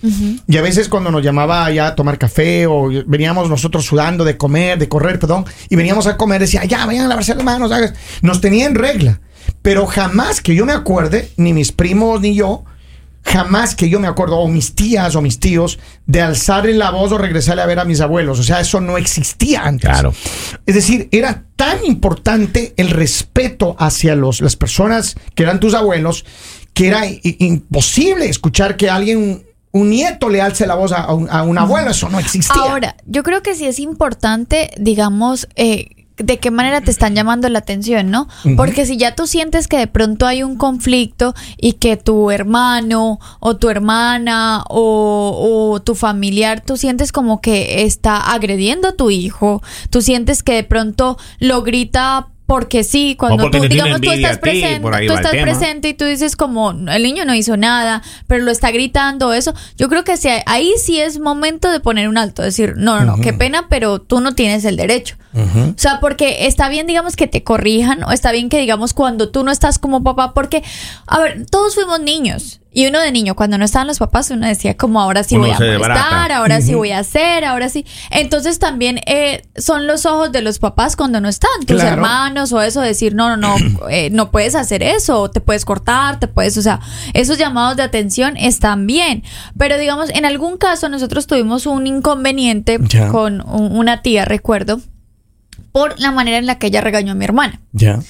Y 0.47 0.56
a 0.56 0.62
veces 0.62 0.89
cuando 0.89 1.11
nos 1.11 1.23
llamaba 1.23 1.71
ya 1.71 1.89
a 1.89 1.95
tomar 1.95 2.19
café 2.19 2.67
o 2.67 2.91
veníamos 3.06 3.49
nosotros 3.49 3.85
sudando 3.85 4.25
de 4.25 4.37
comer, 4.37 4.79
de 4.79 4.89
correr, 4.89 5.19
perdón, 5.19 5.45
y 5.69 5.77
veníamos 5.77 6.06
a 6.06 6.17
comer, 6.17 6.41
decía, 6.41 6.65
ya, 6.65 6.87
vayan 6.87 7.05
a 7.05 7.09
lavarse 7.09 7.35
las 7.35 7.45
manos, 7.45 7.71
hagas". 7.71 7.93
nos 8.23 8.41
tenía 8.41 8.67
en 8.67 8.75
regla. 8.75 9.21
Pero 9.62 9.87
jamás 9.87 10.41
que 10.41 10.55
yo 10.55 10.67
me 10.67 10.73
acuerde, 10.73 11.31
ni 11.37 11.53
mis 11.53 11.73
primos 11.73 12.21
ni 12.21 12.35
yo, 12.35 12.65
jamás 13.32 13.75
que 13.75 13.88
yo 13.88 14.00
me 14.00 14.08
acuerdo, 14.08 14.38
o 14.38 14.48
mis 14.48 14.75
tías 14.75 15.14
o 15.14 15.22
mis 15.22 15.38
tíos, 15.38 15.78
de 16.06 16.22
alzarle 16.22 16.75
la 16.75 16.90
voz 16.90 17.12
o 17.12 17.19
regresarle 17.19 17.62
a 17.62 17.66
ver 17.66 17.78
a 17.78 17.84
mis 17.84 18.00
abuelos. 18.00 18.38
O 18.38 18.42
sea, 18.42 18.60
eso 18.60 18.80
no 18.80 18.96
existía 18.96 19.62
antes. 19.62 19.90
Claro. 19.90 20.14
Es 20.66 20.75
decir, 20.75 21.08
era 21.12 21.44
tan 21.56 21.84
importante 21.84 22.75
el 22.76 22.90
respeto 22.90 23.76
hacia 23.78 24.14
los, 24.14 24.40
las 24.40 24.56
personas 24.56 25.16
que 25.34 25.42
eran 25.42 25.60
tus 25.60 25.75
abuelos, 25.75 26.25
que 26.72 26.88
era 26.88 27.02
imposible 27.22 28.28
escuchar 28.28 28.76
que 28.76 28.88
alguien, 28.88 29.44
un 29.72 29.90
nieto, 29.90 30.28
le 30.28 30.40
alce 30.40 30.66
la 30.66 30.75
voz 30.75 30.92
a, 30.92 31.02
a 31.02 31.12
un, 31.12 31.28
a 31.30 31.42
un 31.42 31.58
abuelo. 31.58 31.90
Eso 31.90 32.08
no 32.08 32.19
existía. 32.19 32.62
Ahora, 32.62 32.96
yo 33.04 33.22
creo 33.22 33.42
que 33.42 33.54
sí 33.54 33.66
es 33.66 33.78
importante, 33.78 34.70
digamos, 34.78 35.49
eh, 35.56 35.98
de 36.18 36.38
qué 36.38 36.50
manera 36.50 36.80
te 36.80 36.90
están 36.90 37.14
llamando 37.14 37.48
la 37.48 37.60
atención, 37.60 38.10
¿no? 38.10 38.28
Porque 38.56 38.87
si 38.87 38.96
ya 38.96 39.14
tú 39.14 39.26
sientes 39.26 39.68
que 39.68 39.78
de 39.78 39.87
pronto 39.87 40.26
hay 40.26 40.42
un 40.42 40.56
conflicto 40.56 41.34
y 41.56 41.75
que 41.75 41.96
tu 41.96 42.30
hermano 42.30 43.20
o 43.40 43.56
tu 43.56 43.70
hermana 43.70 44.64
o, 44.68 45.70
o 45.72 45.80
tu 45.80 45.94
familiar, 45.94 46.60
tú 46.60 46.76
sientes 46.76 47.12
como 47.12 47.40
que 47.40 47.84
está 47.84 48.32
agrediendo 48.32 48.88
a 48.88 48.92
tu 48.92 49.10
hijo, 49.10 49.62
tú 49.90 50.02
sientes 50.02 50.42
que 50.42 50.54
de 50.54 50.64
pronto 50.64 51.18
lo 51.38 51.62
grita 51.62 52.28
porque 52.49 52.83
sí, 52.83 53.14
cuando 53.14 53.43
porque 53.43 53.59
tú, 53.61 53.69
digamos, 53.69 54.00
tú 54.00 54.11
estás 54.11 54.37
ti, 54.37 54.40
presente, 54.40 55.07
tú 55.07 55.12
estás 55.12 55.33
presente 55.33 55.88
y 55.90 55.93
tú 55.93 56.07
dices 56.07 56.35
como 56.35 56.71
el 56.71 57.02
niño 57.02 57.26
no 57.26 57.35
hizo 57.35 57.59
nada, 57.59 58.02
pero 58.26 58.43
lo 58.43 58.50
está 58.50 58.71
gritando 58.71 59.35
eso. 59.35 59.52
Yo 59.76 59.90
creo 59.90 60.02
que 60.02 60.17
sí, 60.17 60.31
ahí 60.47 60.73
sí 60.83 60.99
es 60.99 61.21
momento 61.21 61.71
de 61.71 61.81
poner 61.81 62.09
un 62.09 62.17
alto, 62.17 62.40
decir, 62.40 62.73
no, 62.78 63.00
no, 63.00 63.17
no, 63.17 63.23
qué 63.23 63.35
pena, 63.35 63.67
pero 63.69 64.00
tú 64.00 64.23
no 64.23 64.35
tienes 64.35 64.64
el 64.64 64.78
derecho. 64.78 65.17
O 65.35 65.75
sea, 65.76 66.00
porque 66.00 66.47
está 66.47 66.71
bien, 66.71 66.87
digamos, 66.87 67.17
que 67.17 67.26
te 67.26 67.45
corrijan, 67.45 68.02
o 68.02 68.12
está 68.12 68.33
bien 68.33 68.49
que, 68.49 68.59
digamos, 68.59 68.95
cuando 68.95 69.28
tú 69.28 69.45
no 69.45 69.50
estás 69.50 69.78
como 69.78 70.02
papá, 70.02 70.33
porque, 70.33 70.62
a 71.07 71.19
ver, 71.19 71.45
todos 71.50 71.75
fuimos 71.75 72.00
niños. 72.00 72.62
Y 72.78 72.87
uno 72.87 73.00
de 73.00 73.11
niño, 73.11 73.35
cuando 73.35 73.58
no 73.58 73.64
estaban 73.64 73.88
los 73.88 73.99
papás, 73.99 74.30
uno 74.30 74.47
decía 74.47 74.76
como 74.76 75.00
ahora 75.00 75.25
sí 75.25 75.35
Uno 75.35 75.49
voy 75.49 75.56
a 75.56 75.58
molestar, 75.78 76.30
ahora 76.30 76.61
sí 76.61 76.75
voy 76.76 76.92
a 76.92 77.00
hacer, 77.00 77.44
ahora 77.44 77.68
sí. 77.68 77.85
Entonces 78.12 78.61
también 78.61 79.00
eh, 79.06 79.42
son 79.56 79.88
los 79.88 80.06
ojos 80.06 80.30
de 80.30 80.42
los 80.42 80.61
papás 80.61 80.94
cuando 80.94 81.20
no 81.20 81.28
están, 81.28 81.50
tus 81.66 81.78
Claro. 81.80 81.94
hermanos 81.97 82.52
o 82.52 82.62
eso, 82.62 82.80
decir, 82.80 83.16
no, 83.16 83.37
no, 83.37 83.37
no, 83.37 83.56
eh, 83.90 84.11
no 84.11 84.30
puedes 84.30 84.54
hacer 84.54 84.85
eso, 84.85 85.20
o 85.23 85.28
te 85.28 85.40
puedes 85.40 85.64
cortar, 85.64 86.20
te 86.20 86.28
puedes, 86.28 86.56
o 86.56 86.62
sea, 86.62 86.78
esos 87.14 87.37
llamados 87.37 87.76
de 87.76 87.82
atención 87.82 88.37
están 88.37 88.87
bien. 88.87 89.25
Pero 89.58 89.76
digamos, 89.76 90.11
en 90.11 90.25
algún 90.25 90.56
caso 90.56 90.88
nosotros 90.88 91.26
tuvimos 91.26 91.66
un 91.66 91.85
inconveniente 91.88 92.78
Ya. 92.82 93.08
con 93.08 93.40
un- 93.40 93.76
una 93.76 94.02
tía, 94.02 94.25
recuerdo, 94.25 94.80
por 95.78 96.00
la 96.00 96.11
manera 96.11 96.38
en 96.38 96.47
la 96.47 96.58
que 96.58 96.66
ella 96.66 96.80
regañó 96.80 97.12
a 97.12 97.14
mi 97.14 97.25
hermana. 97.25 97.61
Ya. 97.73 98.00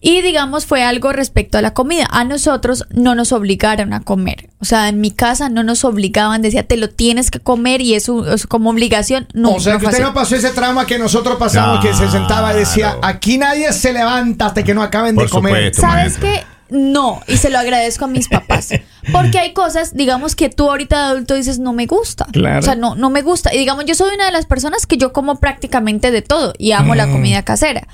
Y 0.00 0.22
digamos, 0.22 0.66
fue 0.66 0.84
algo 0.84 1.12
respecto 1.12 1.58
a 1.58 1.62
la 1.62 1.74
comida. 1.74 2.06
A 2.12 2.22
nosotros 2.22 2.84
no 2.90 3.16
nos 3.16 3.32
obligaron 3.32 3.92
a 3.92 4.00
comer. 4.00 4.50
O 4.60 4.64
sea, 4.64 4.88
en 4.88 5.00
mi 5.00 5.10
casa 5.10 5.48
no 5.48 5.64
nos 5.64 5.84
obligaban, 5.84 6.42
decía, 6.42 6.62
te 6.62 6.76
lo 6.76 6.90
tienes 6.90 7.32
que 7.32 7.40
comer 7.40 7.80
y 7.80 7.94
eso 7.94 8.32
es 8.32 8.46
como 8.46 8.70
obligación. 8.70 9.26
No, 9.34 9.54
o 9.54 9.60
sea, 9.60 9.74
no 9.74 9.80
que 9.80 9.86
usted 9.86 10.02
no 10.02 10.14
pasó 10.14 10.36
ese 10.36 10.50
trauma 10.50 10.86
que 10.86 10.98
nosotros 10.98 11.36
pasamos, 11.36 11.84
que 11.84 11.92
se 11.94 12.08
sentaba 12.08 12.54
y 12.54 12.58
decía, 12.58 12.96
aquí 13.02 13.38
nadie 13.38 13.72
se 13.72 13.92
levanta 13.92 14.46
hasta 14.46 14.62
que 14.62 14.74
no 14.74 14.82
acaben 14.82 15.16
de 15.16 15.28
comer. 15.28 15.52
supuesto. 15.54 15.80
¿Sabes 15.80 16.20
maestro. 16.20 16.28
qué? 16.28 16.55
No, 16.68 17.20
y 17.28 17.36
se 17.36 17.50
lo 17.50 17.58
agradezco 17.58 18.04
a 18.06 18.08
mis 18.08 18.28
papás. 18.28 18.70
Porque 19.12 19.38
hay 19.38 19.52
cosas, 19.52 19.94
digamos, 19.94 20.34
que 20.34 20.48
tú 20.48 20.68
ahorita 20.68 20.96
de 20.98 21.04
adulto 21.12 21.34
dices, 21.34 21.58
no 21.58 21.72
me 21.72 21.86
gusta. 21.86 22.26
Claro. 22.32 22.58
O 22.58 22.62
sea, 22.62 22.74
no, 22.74 22.94
no 22.96 23.08
me 23.10 23.22
gusta. 23.22 23.54
Y 23.54 23.58
digamos, 23.58 23.84
yo 23.84 23.94
soy 23.94 24.14
una 24.14 24.26
de 24.26 24.32
las 24.32 24.46
personas 24.46 24.86
que 24.86 24.96
yo 24.96 25.12
como 25.12 25.38
prácticamente 25.38 26.10
de 26.10 26.22
todo 26.22 26.52
y 26.58 26.72
amo 26.72 26.94
Mm. 26.94 26.96
la 26.96 27.06
comida 27.10 27.42
casera. 27.44 27.86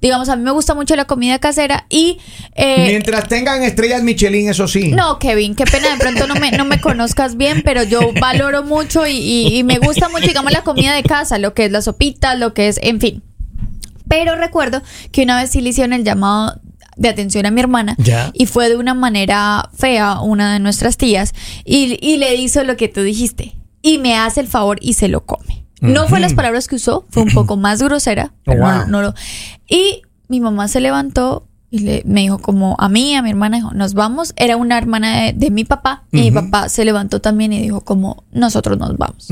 Digamos, 0.00 0.28
a 0.28 0.36
mí 0.36 0.42
me 0.42 0.50
gusta 0.50 0.74
mucho 0.74 0.96
la 0.96 1.06
comida 1.06 1.38
casera 1.38 1.86
y... 1.88 2.18
eh, 2.56 2.88
Mientras 2.88 3.26
tengan 3.26 3.62
estrellas 3.62 4.02
Michelin, 4.02 4.50
eso 4.50 4.68
sí. 4.68 4.88
no, 4.92 5.18
Kevin, 5.18 5.54
qué 5.54 5.64
pena 5.64 5.90
de 5.92 5.96
pronto 5.98 6.26
no 6.26 6.34
me, 6.34 6.50
no 6.50 6.66
me 6.66 6.78
conozcas 6.80 7.36
bien, 7.38 7.62
pero 7.64 7.82
yo 7.84 8.12
valoro 8.20 8.64
mucho 8.64 9.06
y, 9.06 9.12
y- 9.16 9.56
y 9.58 9.64
me 9.64 9.78
gusta 9.78 10.10
mucho, 10.10 10.26
digamos, 10.26 10.52
la 10.52 10.62
comida 10.62 10.94
de 10.94 11.02
casa, 11.04 11.38
lo 11.38 11.54
que 11.54 11.66
es 11.66 11.72
la 11.72 11.80
sopita, 11.80 12.34
lo 12.34 12.52
que 12.52 12.68
es, 12.68 12.78
en 12.82 13.00
fin. 13.00 13.22
Pero 14.06 14.36
recuerdo 14.36 14.82
que 15.10 15.22
una 15.22 15.40
vez 15.40 15.50
sí 15.50 15.62
le 15.62 15.70
hicieron 15.70 15.94
el 15.94 16.04
llamado 16.04 16.60
de 16.96 17.08
atención 17.08 17.46
a 17.46 17.50
mi 17.50 17.60
hermana 17.60 17.94
Ya. 17.98 18.30
y 18.34 18.46
fue 18.46 18.68
de 18.68 18.76
una 18.76 18.94
manera 18.94 19.70
fea 19.74 20.20
una 20.20 20.52
de 20.52 20.58
nuestras 20.60 20.96
tías 20.96 21.32
y, 21.64 21.98
y 22.00 22.16
le 22.18 22.34
hizo 22.36 22.62
lo 22.64 22.76
que 22.76 22.88
tú 22.88 23.00
dijiste 23.02 23.56
y 23.82 23.98
me 23.98 24.16
hace 24.16 24.40
el 24.40 24.46
favor 24.48 24.78
y 24.80 24.94
se 24.94 25.08
lo 25.08 25.24
come. 25.26 25.64
No 25.80 26.08
fue 26.08 26.18
las 26.20 26.32
palabras 26.32 26.66
que 26.66 26.76
usó, 26.76 27.04
fue 27.10 27.22
un 27.24 27.30
poco 27.34 27.56
más 27.58 27.82
grosera. 27.82 28.32
pero 28.44 28.60
no- 28.66 28.78
Wow. 28.78 28.88
no 28.88 29.02
lo- 29.02 29.14
y 29.68 30.00
mi 30.28 30.40
mamá 30.40 30.66
se 30.68 30.80
levantó 30.80 31.46
y 31.70 31.80
le, 31.80 32.02
me 32.06 32.20
dijo 32.20 32.38
como 32.38 32.76
a 32.78 32.88
mí, 32.88 33.14
a 33.16 33.20
mi 33.22 33.30
hermana, 33.30 33.56
dijo, 33.58 33.72
nos 33.74 33.92
vamos. 33.94 34.32
Era 34.36 34.56
una 34.56 34.78
hermana 34.78 35.20
de, 35.24 35.32
de 35.34 35.50
mi 35.50 35.64
papá 35.64 36.04
y 36.12 36.20
mi 36.22 36.30
papá 36.30 36.68
se 36.70 36.84
levantó 36.86 37.20
también 37.20 37.52
y 37.52 37.60
dijo 37.60 37.80
como 37.82 38.22
nosotros 38.32 38.78
nos 38.78 38.96
vamos. 38.96 39.28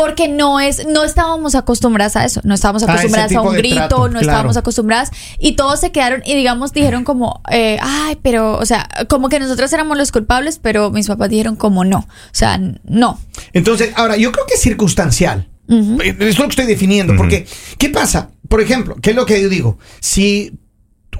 Porque 0.00 0.28
no 0.28 0.60
es, 0.60 0.86
no 0.86 1.04
estábamos 1.04 1.54
acostumbradas 1.54 2.16
a 2.16 2.24
eso, 2.24 2.40
no 2.42 2.54
estábamos 2.54 2.82
A 2.84 2.86
ese 2.86 2.92
acostumbradas 2.92 3.34
a, 3.34 3.42
un 3.42 3.54
grito, 3.54 3.76
trato, 3.76 3.96
no 3.98 4.08
claro. 4.12 4.20
estábamos 4.20 4.56
acostumbradas 4.56 5.10
y 5.38 5.56
todos 5.56 5.78
se 5.78 5.92
quedaron 5.92 6.22
y 6.24 6.34
digamos 6.34 6.72
dijeron 6.72 7.04
como, 7.04 7.42
eh, 7.52 7.76
ay, 7.82 8.18
pero, 8.22 8.56
o 8.56 8.64
sea, 8.64 8.88
como 9.10 9.28
que 9.28 9.38
nosotros 9.38 9.70
éramos 9.74 9.98
los 9.98 10.10
culpables, 10.10 10.58
pero 10.58 10.90
mis 10.90 11.06
papás 11.06 11.28
dijeron 11.28 11.54
como 11.54 11.84
no, 11.84 11.98
o 11.98 12.32
sea, 12.32 12.58
no. 12.82 13.20
Entonces, 13.52 13.92
ahora, 13.94 14.16
yo 14.16 14.32
creo 14.32 14.46
que 14.46 14.54
es 14.54 14.62
circunstancial. 14.62 15.50
Eh, 15.68 16.16
Es 16.18 16.38
lo 16.38 16.44
que 16.46 16.50
estoy 16.50 16.66
definiendo. 16.66 17.14
Porque, 17.14 17.46
¿qué 17.76 17.90
pasa? 17.90 18.30
Por 18.48 18.62
ejemplo, 18.62 18.96
¿qué 19.02 19.10
es 19.10 19.16
lo 19.16 19.26
que 19.26 19.42
yo 19.42 19.50
digo? 19.50 19.78
Si 20.00 20.58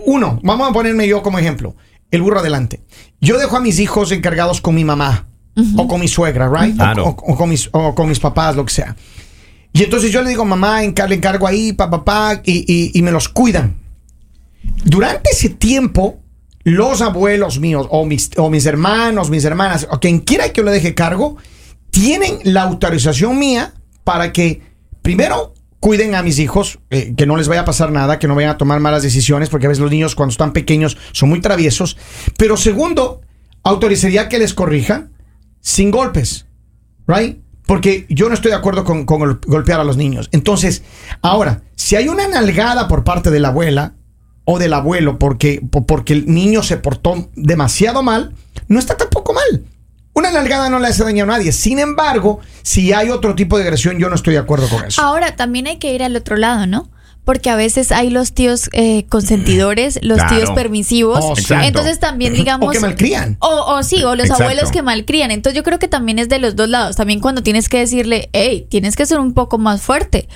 uno, 0.06 0.40
vamos 0.42 0.70
a 0.70 0.72
ponerme 0.72 1.06
yo 1.06 1.22
como 1.22 1.38
ejemplo, 1.38 1.76
el 2.10 2.22
burro 2.22 2.40
adelante. 2.40 2.80
Yo 3.20 3.38
dejo 3.38 3.58
a 3.58 3.60
mis 3.60 3.78
hijos 3.78 4.10
encargados 4.10 4.62
con 4.62 4.74
mi 4.74 4.84
mamá 4.84 5.29
o 5.76 5.86
con 5.88 6.00
mi 6.00 6.08
suegra, 6.08 6.48
¿right? 6.48 6.74
O- 6.74 6.76
Claro. 6.76 7.04
O, 7.06 7.08
o 7.10 7.36
con 7.36 7.48
mis, 7.50 7.68
o 7.72 7.94
con 7.94 8.08
mis 8.08 8.18
papás, 8.20 8.56
lo 8.56 8.64
que 8.64 8.72
sea. 8.72 8.96
Y 9.72 9.82
entonces 9.84 10.10
yo 10.10 10.22
le 10.22 10.30
digo, 10.30 10.44
mamá, 10.44 10.82
encar- 10.84 11.08
le 11.08 11.14
encargo 11.16 11.46
ahí, 11.46 11.72
papá, 11.72 12.04
papá, 12.04 12.42
y, 12.44 12.64
y- 12.72 12.90
y 12.98 13.02
me 13.02 13.10
los 13.12 13.28
cuidan. 13.28 13.76
Durante 14.84 15.30
ese 15.30 15.48
tiempo, 15.50 16.20
los 16.64 17.00
abuelos 17.02 17.58
míos, 17.60 17.86
o 17.90 18.04
mis, 18.04 18.30
o 18.36 18.50
mis 18.50 18.66
hermanos, 18.66 19.30
mis 19.30 19.44
hermanas, 19.44 19.86
o 19.90 19.98
quien 20.00 20.20
quiera 20.20 20.48
que 20.52 20.58
yo 20.60 20.64
le 20.64 20.72
deje 20.72 20.94
cargo, 20.94 21.36
tienen 21.90 22.38
la 22.44 22.62
autorización 22.62 23.38
mía 23.38 23.74
para 24.04 24.32
que, 24.32 24.62
primero, 25.02 25.54
cuiden 25.80 26.14
a 26.14 26.22
mis 26.22 26.38
hijos, 26.38 26.78
eh, 26.90 27.14
que 27.16 27.26
no 27.26 27.36
les 27.36 27.48
vaya 27.48 27.62
a 27.62 27.64
pasar 27.64 27.90
nada, 27.90 28.18
que 28.18 28.28
no 28.28 28.34
vayan 28.34 28.50
a 28.50 28.58
tomar 28.58 28.80
malas 28.80 29.02
decisiones, 29.02 29.48
porque 29.48 29.66
a 29.66 29.68
veces 29.70 29.80
los 29.82 29.90
niños 29.90 30.14
cuando 30.14 30.30
están 30.32 30.52
pequeños 30.52 30.96
son 31.12 31.28
muy 31.30 31.40
traviesos. 31.40 31.96
Pero 32.36 32.56
segundo, 32.56 33.22
autorizaría 33.62 34.28
que 34.28 34.38
les 34.38 34.52
corrija 34.54 35.08
sin 35.60 35.90
golpes, 35.90 36.46
¿right? 37.06 37.38
Porque 37.66 38.06
yo 38.08 38.28
no 38.28 38.34
estoy 38.34 38.50
de 38.50 38.56
acuerdo 38.56 38.84
con, 38.84 39.04
con 39.06 39.20
gol- 39.20 39.40
golpear 39.46 39.80
a 39.80 39.84
los 39.84 39.96
niños. 39.96 40.28
Entonces, 40.32 40.82
ahora, 41.22 41.62
si 41.76 41.96
hay 41.96 42.08
una 42.08 42.26
nalgada 42.26 42.88
por 42.88 43.04
parte 43.04 43.30
de 43.30 43.38
la 43.40 43.48
abuela 43.48 43.94
o 44.44 44.58
del 44.58 44.72
abuelo 44.74 45.18
porque, 45.18 45.60
po- 45.70 45.86
porque 45.86 46.12
el 46.14 46.26
niño 46.26 46.62
se 46.62 46.76
portó 46.78 47.30
demasiado 47.36 48.02
mal, 48.02 48.34
no 48.68 48.78
está 48.78 48.96
tampoco 48.96 49.32
mal. 49.32 49.64
Una 50.12 50.32
nalgada 50.32 50.68
no 50.68 50.80
le 50.80 50.88
hace 50.88 51.04
daño 51.04 51.22
a 51.24 51.26
nadie. 51.28 51.52
Sin 51.52 51.78
embargo, 51.78 52.40
si 52.62 52.92
hay 52.92 53.10
otro 53.10 53.36
tipo 53.36 53.56
de 53.56 53.62
agresión, 53.64 53.98
yo 53.98 54.08
no 54.08 54.16
estoy 54.16 54.32
de 54.34 54.40
acuerdo 54.40 54.68
con 54.68 54.84
eso. 54.84 55.00
Ahora 55.00 55.36
también 55.36 55.68
hay 55.68 55.78
que 55.78 55.94
ir 55.94 56.02
al 56.02 56.16
otro 56.16 56.36
lado, 56.36 56.66
¿no? 56.66 56.90
Porque 57.24 57.50
a 57.50 57.56
veces 57.56 57.92
hay 57.92 58.10
los 58.10 58.32
tíos 58.32 58.70
eh, 58.72 59.04
consentidores, 59.08 59.98
los 60.02 60.16
Claro. 60.18 60.36
tíos 60.36 60.50
permisivos. 60.50 61.20
Oh. 61.22 61.34
Entonces 61.62 62.00
también, 62.00 62.32
digamos. 62.34 62.68
O 62.68 62.72
que 62.72 62.80
malcrían. 62.80 63.36
O, 63.40 63.48
o 63.48 63.82
sí, 63.82 64.02
o 64.02 64.14
los 64.16 64.24
Exacto. 64.26 64.44
abuelos 64.44 64.70
que 64.72 64.82
malcrían. 64.82 65.30
Entonces 65.30 65.56
yo 65.56 65.62
creo 65.62 65.78
que 65.78 65.86
también 65.88 66.18
es 66.18 66.28
de 66.28 66.38
los 66.38 66.56
dos 66.56 66.68
lados. 66.68 66.96
También 66.96 67.20
cuando 67.20 67.42
tienes 67.42 67.68
que 67.68 67.78
decirle, 67.78 68.30
hey, 68.32 68.66
tienes 68.68 68.96
que 68.96 69.06
ser 69.06 69.20
un 69.20 69.34
poco 69.34 69.58
más 69.58 69.82
fuerte. 69.82 70.28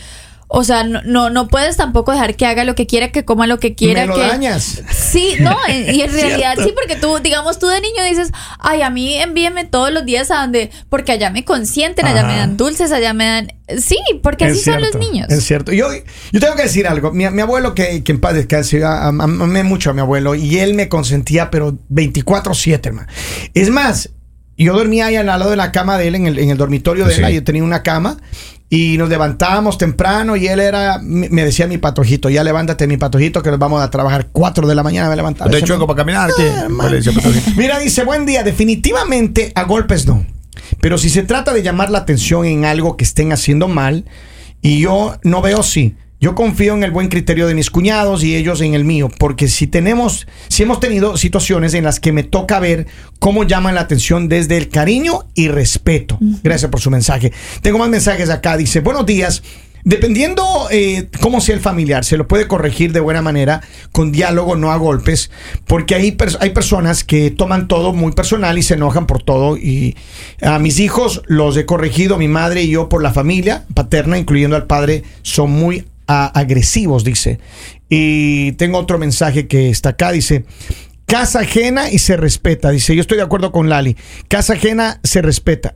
O 0.48 0.62
sea, 0.62 0.84
no, 0.84 1.00
no, 1.02 1.30
no 1.30 1.48
puedes 1.48 1.76
tampoco 1.76 2.12
dejar 2.12 2.36
que 2.36 2.46
haga 2.46 2.64
lo 2.64 2.74
que 2.74 2.86
quiera, 2.86 3.10
que 3.10 3.24
coma 3.24 3.46
lo 3.46 3.58
que 3.58 3.74
quiera. 3.74 4.02
Me 4.02 4.06
lo 4.08 4.14
que... 4.14 4.20
dañas. 4.20 4.82
Sí, 4.94 5.34
no, 5.40 5.56
en- 5.68 5.94
y 5.94 6.02
en 6.02 6.12
realidad 6.12 6.54
sí, 6.62 6.72
porque 6.74 6.96
tú, 6.96 7.18
digamos, 7.22 7.58
tú 7.58 7.66
de 7.66 7.80
niño 7.80 8.04
dices, 8.04 8.30
ay, 8.60 8.82
a 8.82 8.90
mí 8.90 9.14
envíeme 9.14 9.64
todos 9.64 9.90
los 9.92 10.04
días 10.04 10.30
a 10.30 10.42
donde, 10.42 10.70
porque 10.88 11.12
allá 11.12 11.30
me 11.30 11.44
consienten, 11.44 12.06
allá 12.06 12.20
Ajá. 12.20 12.28
me 12.28 12.36
dan 12.36 12.56
dulces, 12.56 12.92
allá 12.92 13.12
me 13.14 13.24
dan... 13.26 13.52
Sí, 13.78 13.96
porque 14.22 14.44
así 14.44 14.60
son 14.60 14.80
los 14.82 14.94
niños. 14.96 15.28
Es 15.30 15.44
cierto. 15.44 15.72
Yo, 15.72 15.86
yo 16.32 16.40
tengo 16.40 16.54
que 16.54 16.62
decir 16.64 16.86
algo. 16.86 17.12
Mi, 17.12 17.28
mi 17.30 17.40
abuelo, 17.40 17.74
que, 17.74 18.04
que 18.04 18.12
en 18.12 18.20
paz 18.20 18.34
descanse, 18.34 18.84
amé 18.84 19.64
mucho 19.64 19.90
a 19.90 19.94
mi 19.94 20.00
abuelo 20.00 20.34
y 20.34 20.58
él 20.58 20.74
me 20.74 20.88
consentía, 20.90 21.50
pero 21.50 21.72
24-7, 21.90 22.86
hermano. 22.86 23.08
Es 23.54 23.70
más, 23.70 24.10
yo 24.56 24.74
dormía 24.74 25.06
ahí 25.06 25.16
al 25.16 25.26
lado 25.26 25.50
de 25.50 25.56
la 25.56 25.72
cama 25.72 25.96
de 25.98 26.08
él, 26.08 26.14
en 26.14 26.26
el, 26.26 26.38
en 26.38 26.50
el 26.50 26.58
dormitorio 26.58 27.06
de 27.06 27.14
Sí. 27.14 27.18
él. 27.20 27.24
ahí 27.24 27.34
Yo 27.36 27.44
tenía 27.44 27.64
una 27.64 27.82
cama 27.82 28.18
y 28.70 28.96
nos 28.98 29.08
levantábamos 29.08 29.78
temprano 29.78 30.36
y 30.36 30.48
él 30.48 30.58
era, 30.58 30.98
me 31.02 31.44
decía 31.44 31.66
mi 31.66 31.78
patojito, 31.78 32.28
ya 32.30 32.42
levántate 32.42 32.86
mi 32.86 32.96
patojito 32.96 33.42
que 33.42 33.50
nos 33.50 33.58
vamos 33.58 33.82
a 33.82 33.90
trabajar 33.90 34.28
4 34.32 34.66
de 34.66 34.74
la 34.74 34.82
mañana. 34.82 35.08
Me 35.10 35.16
levantaba. 35.16 35.50
¿Te 35.50 35.58
Ese- 35.58 35.66
chueco 35.66 35.86
para 35.86 35.98
caminar? 35.98 36.30
¿Qué? 36.36 36.50
Ah. 36.50 36.68
Mira, 37.56 37.78
dice, 37.78 38.04
buen 38.04 38.26
día. 38.26 38.42
Definitivamente 38.42 39.52
a 39.54 39.64
golpes 39.64 40.06
no. 40.06 40.26
Pero 40.80 40.98
si 40.98 41.08
se 41.10 41.22
trata 41.22 41.52
de 41.52 41.62
llamar 41.62 41.90
la 41.90 41.98
atención 41.98 42.44
en 42.46 42.64
algo 42.64 42.96
que 42.96 43.04
estén 43.04 43.32
haciendo 43.32 43.68
mal, 43.68 44.06
y 44.60 44.80
yo 44.80 45.16
no 45.22 45.42
veo 45.42 45.62
sí. 45.62 45.94
Yo 46.20 46.34
confío 46.34 46.74
en 46.74 46.84
el 46.84 46.90
buen 46.90 47.08
criterio 47.08 47.46
de 47.46 47.54
mis 47.54 47.70
cuñados 47.70 48.24
y 48.24 48.34
ellos 48.34 48.60
en 48.62 48.72
el 48.74 48.84
mío, 48.84 49.10
porque 49.18 49.46
si 49.48 49.66
tenemos, 49.66 50.26
si 50.48 50.62
hemos 50.62 50.80
tenido 50.80 51.16
situaciones 51.18 51.74
en 51.74 51.84
las 51.84 52.00
que 52.00 52.12
me 52.12 52.22
toca 52.22 52.60
ver 52.60 52.86
cómo 53.18 53.44
llaman 53.44 53.74
la 53.74 53.82
atención 53.82 54.28
desde 54.28 54.56
el 54.56 54.70
cariño 54.70 55.24
y 55.34 55.48
respeto. 55.48 56.18
Gracias 56.42 56.70
por 56.70 56.80
su 56.80 56.90
mensaje. 56.90 57.32
Tengo 57.60 57.78
más 57.78 57.90
mensajes 57.90 58.30
acá. 58.30 58.56
Dice, 58.56 58.80
buenos 58.80 59.04
días. 59.04 59.42
Dependiendo 59.86 60.68
eh, 60.70 61.10
cómo 61.20 61.42
sea 61.42 61.54
el 61.54 61.60
familiar, 61.60 62.06
se 62.06 62.16
lo 62.16 62.26
puede 62.26 62.48
corregir 62.48 62.92
de 62.94 63.00
buena 63.00 63.20
manera, 63.20 63.60
con 63.92 64.12
diálogo, 64.12 64.56
no 64.56 64.72
a 64.72 64.76
golpes, 64.76 65.30
porque 65.66 65.94
hay, 65.94 66.12
pers- 66.12 66.38
hay 66.40 66.50
personas 66.50 67.04
que 67.04 67.30
toman 67.30 67.68
todo 67.68 67.92
muy 67.92 68.12
personal 68.12 68.56
y 68.56 68.62
se 68.62 68.74
enojan 68.74 69.06
por 69.06 69.22
todo. 69.22 69.58
Y 69.58 69.94
a 70.40 70.58
mis 70.58 70.80
hijos 70.80 71.20
los 71.26 71.54
he 71.58 71.66
corregido, 71.66 72.16
mi 72.16 72.28
madre 72.28 72.62
y 72.62 72.70
yo 72.70 72.88
por 72.88 73.02
la 73.02 73.12
familia 73.12 73.66
paterna, 73.74 74.16
incluyendo 74.16 74.56
al 74.56 74.64
padre, 74.66 75.02
son 75.20 75.50
muy 75.50 75.84
agresivos, 76.06 77.04
dice. 77.04 77.38
Y 77.88 78.52
tengo 78.52 78.78
otro 78.78 78.98
mensaje 78.98 79.46
que 79.46 79.70
está 79.70 79.90
acá, 79.90 80.12
dice. 80.12 80.44
Casa 81.06 81.40
ajena 81.40 81.90
y 81.90 81.98
se 81.98 82.16
respeta. 82.16 82.70
Dice, 82.70 82.94
yo 82.94 83.00
estoy 83.00 83.18
de 83.18 83.24
acuerdo 83.24 83.52
con 83.52 83.68
Lali. 83.68 83.96
Casa 84.28 84.54
ajena 84.54 85.00
se 85.04 85.22
respeta. 85.22 85.74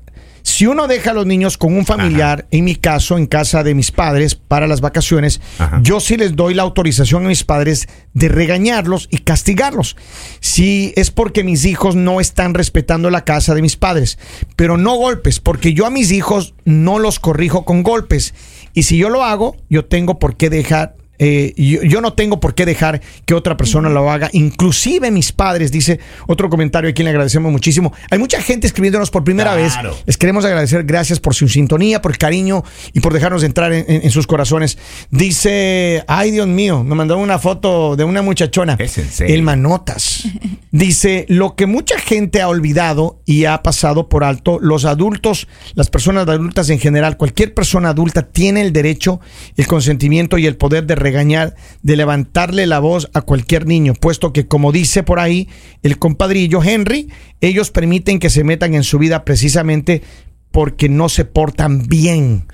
Si 0.48 0.66
uno 0.66 0.86
deja 0.86 1.10
a 1.10 1.14
los 1.14 1.26
niños 1.26 1.58
con 1.58 1.76
un 1.76 1.84
familiar, 1.84 2.46
en 2.50 2.64
mi 2.64 2.74
caso, 2.74 3.18
en 3.18 3.26
casa 3.26 3.62
de 3.62 3.74
mis 3.74 3.90
padres, 3.90 4.34
para 4.34 4.66
las 4.66 4.80
vacaciones, 4.80 5.42
Ajá. 5.58 5.78
yo 5.82 6.00
sí 6.00 6.16
les 6.16 6.36
doy 6.36 6.54
la 6.54 6.62
autorización 6.62 7.26
a 7.26 7.28
mis 7.28 7.44
padres 7.44 7.86
de 8.14 8.28
regañarlos 8.28 9.08
y 9.10 9.18
castigarlos. 9.18 9.96
Si 10.40 10.94
es 10.96 11.10
porque 11.10 11.44
mis 11.44 11.66
hijos 11.66 11.96
no 11.96 12.18
están 12.18 12.54
respetando 12.54 13.10
la 13.10 13.24
casa 13.24 13.54
de 13.54 13.60
mis 13.60 13.76
padres, 13.76 14.18
pero 14.56 14.78
no 14.78 14.94
golpes, 14.96 15.38
porque 15.38 15.74
yo 15.74 15.84
a 15.84 15.90
mis 15.90 16.12
hijos 16.12 16.54
no 16.64 16.98
los 16.98 17.18
corrijo 17.18 17.66
con 17.66 17.82
golpes. 17.82 18.32
Y 18.74 18.84
si 18.84 18.96
yo 18.96 19.08
lo 19.08 19.24
hago, 19.24 19.56
yo 19.68 19.84
tengo 19.86 20.18
por 20.18 20.36
qué 20.36 20.50
dejar 20.50 20.97
eh, 21.18 21.52
yo, 21.56 21.82
yo 21.82 22.00
no 22.00 22.12
tengo 22.12 22.40
por 22.40 22.54
qué 22.54 22.64
dejar 22.66 23.00
que 23.26 23.34
otra 23.34 23.56
persona 23.56 23.88
lo 23.88 24.10
haga, 24.10 24.30
inclusive 24.32 25.10
mis 25.10 25.32
padres, 25.32 25.70
dice 25.72 26.00
otro 26.26 26.48
comentario 26.48 26.90
a 26.90 26.92
quien 26.92 27.04
le 27.04 27.10
agradecemos 27.10 27.50
muchísimo. 27.52 27.92
Hay 28.10 28.18
mucha 28.18 28.40
gente 28.40 28.66
escribiéndonos 28.66 29.10
por 29.10 29.24
primera 29.24 29.54
Claro. 29.54 29.90
vez. 29.90 30.02
Les 30.06 30.16
queremos 30.16 30.44
agradecer, 30.44 30.84
gracias 30.84 31.20
por 31.20 31.34
su 31.34 31.48
sintonía, 31.48 32.00
por 32.02 32.12
el 32.12 32.18
cariño 32.18 32.62
y 32.92 33.00
por 33.00 33.12
dejarnos 33.12 33.42
entrar 33.42 33.72
en, 33.72 33.84
en- 33.88 34.02
en 34.04 34.10
sus 34.10 34.26
corazones. 34.26 34.78
Dice, 35.10 36.04
ay 36.06 36.30
Dios 36.30 36.46
mío, 36.46 36.84
me 36.84 36.94
mandó 36.94 37.18
una 37.18 37.38
foto 37.38 37.96
de 37.96 38.04
una 38.04 38.22
muchachona. 38.22 38.76
¿Es 38.78 38.96
en 38.98 39.08
serio? 39.10 39.34
El 39.34 39.42
manotas. 39.42 40.24
Dice, 40.70 41.26
lo 41.28 41.56
que 41.56 41.66
mucha 41.66 41.98
gente 41.98 42.40
ha 42.40 42.48
olvidado 42.48 43.20
y 43.26 43.44
ha 43.46 43.62
pasado 43.62 44.08
por 44.08 44.22
alto, 44.24 44.58
los 44.60 44.84
adultos, 44.84 45.48
las 45.74 45.90
personas 45.90 46.28
adultas 46.28 46.70
en 46.70 46.78
general, 46.78 47.16
cualquier 47.16 47.52
persona 47.52 47.88
adulta 47.90 48.22
tiene 48.22 48.60
el 48.62 48.72
derecho, 48.72 49.20
el 49.56 49.66
consentimiento 49.66 50.38
y 50.38 50.46
el 50.46 50.56
poder 50.56 50.86
de 50.86 50.94
regañar, 51.08 51.54
de 51.82 51.96
levantarle 51.96 52.66
la 52.66 52.78
voz 52.78 53.10
a 53.14 53.22
cualquier 53.22 53.66
niño, 53.66 53.94
puesto 53.94 54.32
que 54.32 54.46
como 54.46 54.72
dice 54.72 55.02
por 55.02 55.20
ahí 55.20 55.48
el 55.82 55.98
compadrillo 55.98 56.62
Henry, 56.62 57.08
ellos 57.40 57.70
permiten 57.70 58.18
que 58.18 58.30
se 58.30 58.44
metan 58.44 58.74
en 58.74 58.82
su 58.82 58.98
vida 58.98 59.24
precisamente 59.24 60.02
porque 60.50 60.88
no 60.88 61.08
se 61.08 61.24
portan 61.24 61.86
bien. 61.86 62.46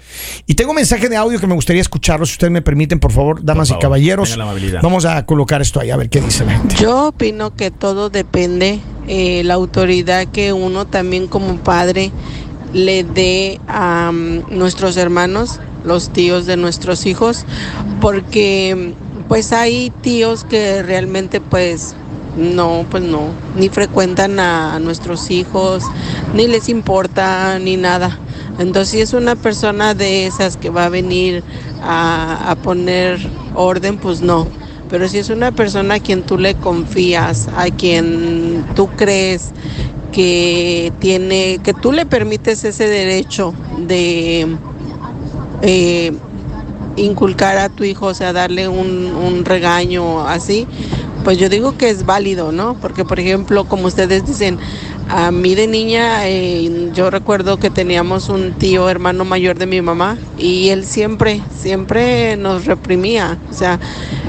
Y 0.46 0.54
tengo 0.54 0.70
un 0.70 0.76
mensaje 0.76 1.08
de 1.08 1.16
audio 1.16 1.38
que 1.38 1.46
me 1.46 1.54
gustaría 1.54 1.80
escucharlo, 1.80 2.26
si 2.26 2.32
ustedes 2.32 2.52
me 2.52 2.62
permiten, 2.62 2.98
por 3.00 3.12
favor, 3.12 3.44
damas 3.44 3.68
favor, 3.68 3.80
y 3.80 3.82
caballeros. 3.82 4.30
tengan 4.30 4.38
la 4.46 4.52
amabilidad. 4.52 4.82
Vamos 4.82 5.04
a 5.04 5.24
colocar 5.26 5.62
esto 5.62 5.80
ahí, 5.80 5.90
a 5.90 5.96
ver 5.96 6.10
qué 6.10 6.20
dice 6.20 6.44
la 6.44 6.58
gente. 6.58 6.76
Yo 6.76 7.08
opino 7.08 7.54
que 7.54 7.70
todo 7.70 8.10
depende 8.10 8.80
eh, 9.06 9.42
la 9.44 9.54
autoridad 9.54 10.26
que 10.26 10.52
uno 10.52 10.86
también 10.86 11.28
como 11.28 11.56
padre 11.58 12.10
le 12.72 13.04
dé 13.04 13.60
a 13.68 14.10
mm, 14.12 14.56
nuestros 14.56 14.96
hermanos, 14.96 15.60
los 15.84 16.10
tíos 16.10 16.46
de 16.46 16.56
nuestros 16.56 17.06
hijos, 17.06 17.44
porque 18.00 18.94
pues 19.28 19.52
hay 19.52 19.90
tíos 20.02 20.44
que 20.44 20.82
realmente 20.82 21.40
pues 21.40 21.94
no, 22.36 22.84
pues 22.90 23.02
no, 23.02 23.28
ni 23.56 23.68
frecuentan 23.68 24.40
a 24.40 24.78
nuestros 24.80 25.30
hijos, 25.30 25.84
ni 26.34 26.48
les 26.48 26.68
importa, 26.68 27.58
ni 27.58 27.76
nada. 27.76 28.18
Entonces, 28.58 28.90
si 28.90 29.00
es 29.00 29.12
una 29.12 29.34
persona 29.36 29.94
de 29.94 30.26
esas 30.26 30.56
que 30.56 30.70
va 30.70 30.86
a 30.86 30.88
venir 30.88 31.42
a, 31.82 32.50
a 32.50 32.54
poner 32.56 33.18
orden, 33.54 33.98
pues 33.98 34.20
no. 34.20 34.46
Pero 34.90 35.08
si 35.08 35.18
es 35.18 35.30
una 35.30 35.50
persona 35.50 35.94
a 35.94 36.00
quien 36.00 36.22
tú 36.22 36.38
le 36.38 36.54
confías, 36.54 37.48
a 37.56 37.66
quien 37.70 38.64
tú 38.76 38.88
crees 38.96 39.50
que 40.12 40.92
tiene, 41.00 41.58
que 41.64 41.74
tú 41.74 41.90
le 41.90 42.06
permites 42.06 42.64
ese 42.64 42.86
derecho 42.86 43.54
de 43.78 44.46
eh, 45.66 46.12
inculcar 46.96 47.56
a 47.58 47.70
tu 47.70 47.84
hijo, 47.84 48.06
o 48.06 48.14
sea, 48.14 48.32
darle 48.32 48.68
un, 48.68 49.44
regaño 49.44 50.26
así, 50.28 50.66
pues 51.24 51.38
yo 51.38 51.48
digo 51.48 51.76
que 51.76 51.90
es 51.90 52.06
válido, 52.06 52.52
¿no? 52.52 52.74
Porque, 52.74 53.04
por 53.04 53.18
ejemplo, 53.18 53.64
como 53.64 53.86
ustedes 53.86 54.26
dicen, 54.26 54.58
a 55.08 55.30
mí 55.30 55.54
de 55.54 55.66
niña, 55.66 56.28
eh, 56.28 56.90
yo 56.94 57.10
recuerdo 57.10 57.58
que 57.58 57.70
teníamos 57.70 58.28
un 58.28 58.52
tío 58.52 58.88
hermano 58.88 59.24
mayor 59.24 59.58
de 59.58 59.66
mi 59.66 59.80
mamá 59.80 60.18
y 60.38 60.68
él 60.68 60.84
siempre, 60.84 61.40
siempre 61.58 62.36
nos 62.36 62.66
reprimía, 62.66 63.38
o 63.50 63.54
sea, 63.54 63.80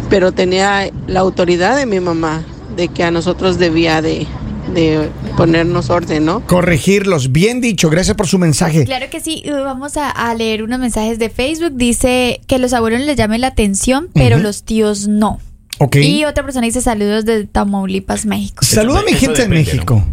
pero 0.10 0.32
tenía 0.32 0.89
la 1.08 1.20
autoridad 1.20 1.75
de 1.75 1.86
mi 1.86 2.00
mamá 2.00 2.44
de 2.75 2.88
que 2.88 3.04
a 3.04 3.12
nosotros 3.12 3.58
debía 3.58 4.01
de, 4.01 4.25
de 4.74 5.10
ponernos 5.36 5.89
orden, 5.89 6.25
¿no? 6.25 6.46
Corregirlos, 6.46 7.32
bien 7.32 7.62
dicho, 7.62 7.89
gracias 7.89 8.15
por 8.15 8.27
su 8.27 8.39
mensaje. 8.39 8.86
Claro 8.86 9.08
que 9.10 9.20
sí, 9.20 9.44
vamos 9.48 9.98
a, 9.98 10.10
a 10.10 10.34
leer 10.36 10.63
unos 10.63 10.80
mensajes 10.80 11.20
de 11.20 11.30
Facebook. 11.30 11.74
Dice 11.75 12.42
que 12.48 12.60
los 12.60 12.74
abuelos 12.74 13.01
les 13.01 13.15
llamen 13.15 13.42
la 13.42 13.48
atención, 13.48 14.10
pero 14.13 14.38
los 14.38 14.63
tíos 14.63 15.08
no. 15.08 15.39
Ok. 15.80 15.98
Y 15.98 16.25
otra 16.25 16.44
persona 16.44 16.65
dice 16.65 16.82
saludos 16.82 17.25
de 17.25 17.46
Tamaulipas, 17.46 18.25
México. 18.25 18.63
Saluda 18.63 19.01
a 19.01 19.04
mi 19.04 19.12
gente 19.12 19.44
en 19.44 19.50
depende, 19.50 19.56
México. 19.56 20.06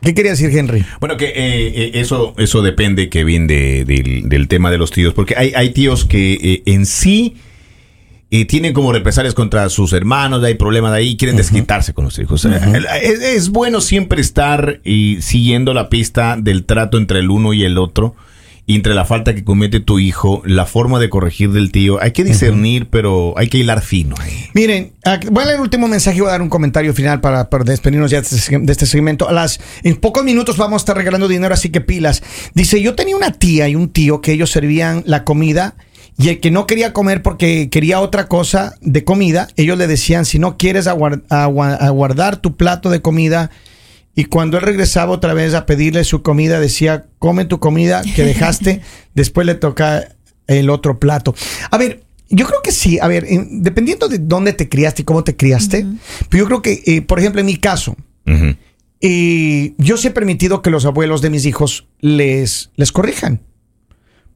¿Qué 0.00 0.14
quería 0.14 0.32
decir 0.32 0.56
Henry? 0.56 0.84
Bueno, 1.00 1.16
que 1.16 1.26
eh, 1.26 1.32
eh, 1.36 1.90
eso, 1.94 2.34
eso 2.38 2.62
depende, 2.62 3.08
Kevin, 3.08 3.46
de, 3.48 3.84
del, 3.84 4.28
del 4.28 4.46
tema 4.46 4.70
de 4.70 4.78
los 4.78 4.92
tíos, 4.92 5.14
porque 5.14 5.34
hay, 5.36 5.52
hay 5.56 5.70
tíos 5.70 6.04
que 6.04 6.34
eh, 6.34 6.62
en 6.66 6.86
sí 6.86 7.36
eh, 8.30 8.44
tienen 8.44 8.72
como 8.72 8.92
represalias 8.92 9.34
contra 9.34 9.68
sus 9.68 9.92
hermanos, 9.92 10.42
hay 10.42 10.54
problemas 10.54 10.92
de 10.92 10.98
ahí, 10.98 11.16
quieren 11.16 11.36
desquitarse 11.36 11.94
con 11.94 12.06
los 12.06 12.18
hijos. 12.18 12.44
Es, 12.44 13.20
es 13.20 13.50
bueno 13.50 13.80
siempre 13.80 14.20
estar 14.20 14.80
eh, 14.84 15.18
siguiendo 15.20 15.74
la 15.74 15.88
pista 15.88 16.36
del 16.36 16.64
trato 16.64 16.98
entre 16.98 17.20
el 17.20 17.30
uno 17.30 17.52
y 17.52 17.64
el 17.64 17.78
otro. 17.78 18.16
Y 18.68 18.74
entre 18.74 18.94
la 18.94 19.04
falta 19.04 19.32
que 19.32 19.44
comete 19.44 19.78
tu 19.78 20.00
hijo, 20.00 20.42
la 20.44 20.66
forma 20.66 20.98
de 20.98 21.08
corregir 21.08 21.52
del 21.52 21.70
tío, 21.70 22.02
hay 22.02 22.10
que 22.10 22.24
discernir, 22.24 22.88
pero 22.88 23.32
hay 23.36 23.46
que 23.46 23.58
hilar 23.58 23.80
fino 23.80 24.16
ahí. 24.18 24.32
Miren, 24.54 24.90
voy 25.30 25.44
a 25.44 25.46
leer 25.46 25.58
el 25.58 25.62
último 25.62 25.86
mensaje 25.86 26.16
y 26.16 26.20
voy 26.20 26.30
a 26.30 26.32
dar 26.32 26.42
un 26.42 26.48
comentario 26.48 26.92
final 26.92 27.20
para, 27.20 27.48
para 27.48 27.62
despedirnos 27.62 28.10
ya 28.10 28.20
de 28.20 28.26
este, 28.26 28.58
de 28.58 28.72
este 28.72 28.86
segmento. 28.86 29.28
A 29.28 29.32
las, 29.32 29.60
en 29.84 29.94
pocos 29.94 30.24
minutos 30.24 30.56
vamos 30.56 30.80
a 30.80 30.82
estar 30.82 30.96
regalando 30.96 31.28
dinero, 31.28 31.54
así 31.54 31.68
que 31.68 31.80
pilas. 31.80 32.24
Dice, 32.54 32.82
yo 32.82 32.96
tenía 32.96 33.14
una 33.14 33.30
tía 33.30 33.68
y 33.68 33.76
un 33.76 33.88
tío 33.90 34.20
que 34.20 34.32
ellos 34.32 34.50
servían 34.50 35.04
la 35.06 35.22
comida 35.22 35.76
y 36.18 36.28
el 36.30 36.40
que 36.40 36.50
no 36.50 36.66
quería 36.66 36.92
comer 36.92 37.22
porque 37.22 37.68
quería 37.70 38.00
otra 38.00 38.26
cosa 38.26 38.74
de 38.80 39.04
comida, 39.04 39.48
ellos 39.56 39.76
le 39.78 39.86
decían, 39.86 40.24
si 40.24 40.38
no 40.38 40.56
quieres 40.56 40.86
aguar- 40.86 41.22
agua- 41.28 41.74
aguardar 41.74 42.36
tu 42.38 42.56
plato 42.56 42.90
de 42.90 43.00
comida, 43.02 43.50
y 44.14 44.24
cuando 44.24 44.56
él 44.56 44.62
regresaba 44.62 45.12
otra 45.12 45.34
vez 45.34 45.52
a 45.52 45.66
pedirle 45.66 46.02
su 46.04 46.22
comida, 46.22 46.58
decía, 46.58 47.04
come 47.18 47.44
tu 47.44 47.58
comida 47.60 48.02
que 48.14 48.24
dejaste, 48.24 48.80
después 49.14 49.46
le 49.46 49.54
toca 49.56 50.08
el 50.46 50.70
otro 50.70 50.98
plato. 50.98 51.34
A 51.70 51.76
ver, 51.76 52.02
yo 52.30 52.46
creo 52.46 52.62
que 52.62 52.72
sí, 52.72 52.98
a 52.98 53.08
ver, 53.08 53.26
en- 53.28 53.62
dependiendo 53.62 54.08
de 54.08 54.18
dónde 54.18 54.54
te 54.54 54.68
criaste 54.70 55.02
y 55.02 55.04
cómo 55.04 55.22
te 55.22 55.36
criaste, 55.36 55.84
pero 56.30 56.44
yo 56.44 56.46
creo 56.46 56.62
que, 56.62 56.82
eh, 56.86 57.02
por 57.02 57.18
ejemplo, 57.18 57.40
en 57.40 57.46
mi 57.46 57.56
caso, 57.56 57.94
eh, 59.02 59.74
yo 59.76 59.96
sí 59.98 60.08
he 60.08 60.10
permitido 60.12 60.62
que 60.62 60.70
los 60.70 60.86
abuelos 60.86 61.20
de 61.20 61.28
mis 61.30 61.44
hijos 61.44 61.86
les, 62.00 62.70
les 62.76 62.90
corrijan. 62.92 63.40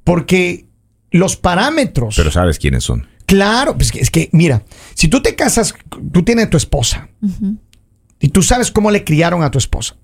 Porque 0.04 0.66
los 1.10 1.36
parámetros... 1.36 2.14
Pero 2.16 2.30
sabes 2.30 2.58
quiénes 2.58 2.84
son. 2.84 3.06
Claro, 3.26 3.76
pues 3.76 3.94
es 3.94 4.10
que, 4.10 4.28
mira, 4.32 4.64
si 4.94 5.08
tú 5.08 5.22
te 5.22 5.36
casas, 5.36 5.74
tú 6.12 6.24
tienes 6.24 6.50
tu 6.50 6.56
esposa 6.56 7.08
y 8.18 8.28
tú 8.30 8.42
sabes 8.42 8.72
cómo 8.72 8.90
le 8.90 9.04
criaron 9.04 9.44
a 9.44 9.52
tu 9.52 9.58
esposa. 9.58 9.96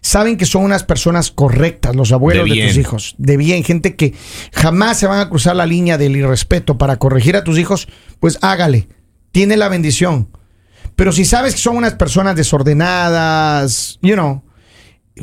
Saben 0.00 0.36
que 0.36 0.46
son 0.46 0.64
unas 0.64 0.82
personas 0.82 1.30
correctas, 1.30 1.94
los 1.96 2.12
abuelos 2.12 2.48
De 2.48 2.54
de, 2.54 2.66
tus 2.66 2.76
hijos, 2.76 3.14
de 3.18 3.36
bien, 3.36 3.64
gente 3.64 3.96
que 3.96 4.14
jamás 4.52 4.98
se 4.98 5.06
van 5.06 5.20
a 5.20 5.28
cruzar 5.28 5.56
la 5.56 5.66
línea 5.66 5.98
del 5.98 6.16
irrespeto 6.16 6.78
para 6.78 6.96
corregir 6.96 7.36
a 7.36 7.44
tus 7.44 7.58
hijos, 7.58 7.88
pues 8.20 8.38
hágale, 8.42 8.88
tiene 9.32 9.56
la 9.56 9.68
bendición. 9.68 10.28
Pero 10.96 11.12
si 11.12 11.24
sabes 11.24 11.54
que 11.54 11.60
son 11.60 11.76
unas 11.76 11.94
personas 11.94 12.36
desordenadas, 12.36 13.98
you 14.02 14.14
know, 14.14 14.42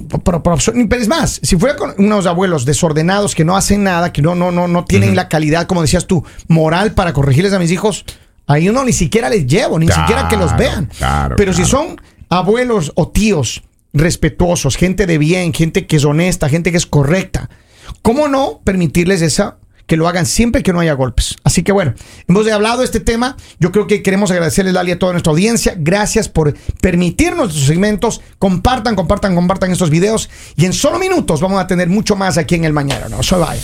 pero, 0.09 0.41
pero- 0.41 0.57
pero 0.89 1.01
es 1.01 1.07
más, 1.07 1.39
si 1.43 1.55
fuera 1.55 1.75
con 1.75 1.93
unos 1.97 2.25
abuelos 2.25 2.65
desordenados 2.65 3.35
que 3.35 3.45
no 3.45 3.55
hacen 3.55 3.83
nada, 3.83 4.11
que 4.11 4.21
no, 4.21 4.33
no, 4.35 4.51
no, 4.51 4.67
no 4.67 4.85
tienen 4.85 5.15
la 5.15 5.29
calidad, 5.29 5.67
como 5.67 5.81
decías 5.81 6.07
tú, 6.07 6.23
moral 6.47 6.93
para 6.93 7.13
corregirles 7.13 7.53
a 7.53 7.59
mis 7.59 7.71
hijos, 7.71 8.03
ahí 8.47 8.67
uno 8.69 8.83
ni 8.83 8.91
siquiera 8.93 9.29
les 9.29 9.45
llevo, 9.45 9.77
ni 9.77 9.85
Claro, 9.85 10.01
siquiera 10.01 10.27
que 10.27 10.37
los 10.37 10.55
vean. 10.57 10.89
claro, 10.97 11.35
pero 11.37 11.53
si 11.53 11.63
son 11.65 12.01
abuelos 12.29 12.91
o 12.95 13.09
tíos 13.09 13.63
respetuosos, 13.93 14.75
gente 14.75 15.05
de 15.05 15.17
bien, 15.19 15.53
gente 15.53 15.85
que 15.85 15.97
es 15.97 16.05
honesta, 16.05 16.49
gente 16.49 16.71
que 16.71 16.77
es 16.77 16.87
correcta, 16.87 17.49
¿cómo 18.01 18.27
no 18.27 18.61
permitirles 18.63 19.21
esa? 19.21 19.57
Que 19.85 19.97
lo 19.97 20.07
hagan 20.07 20.25
siempre 20.25 20.63
que 20.63 20.73
no 20.73 20.79
haya 20.79 20.93
golpes. 20.93 21.35
Así 21.43 21.63
que 21.63 21.71
bueno, 21.71 21.93
hemos 22.27 22.47
hablado 22.49 22.79
de 22.79 22.85
este 22.85 22.99
tema. 22.99 23.37
Yo 23.59 23.71
creo 23.71 23.87
que 23.87 24.01
queremos 24.01 24.31
agradecerle, 24.31 24.71
Lali, 24.71 24.91
a 24.91 24.99
toda 24.99 25.11
nuestra 25.11 25.31
audiencia. 25.31 25.75
Gracias 25.77 26.29
por 26.29 26.53
permitirnos 26.81 27.49
estos 27.49 27.67
segmentos. 27.67 28.21
Compartan, 28.39 28.95
compartan, 28.95 29.35
compartan 29.35 29.71
estos 29.71 29.89
videos. 29.89 30.29
Y 30.55 30.65
en 30.65 30.73
solo 30.73 30.99
minutos 30.99 31.41
vamos 31.41 31.61
a 31.61 31.67
tener 31.67 31.89
mucho 31.89 32.15
más 32.15 32.37
aquí 32.37 32.55
en 32.55 32.65
el 32.65 32.73
Mañana. 32.73 33.09
No 33.09 33.21
se 33.23 33.35
vayan. 33.35 33.63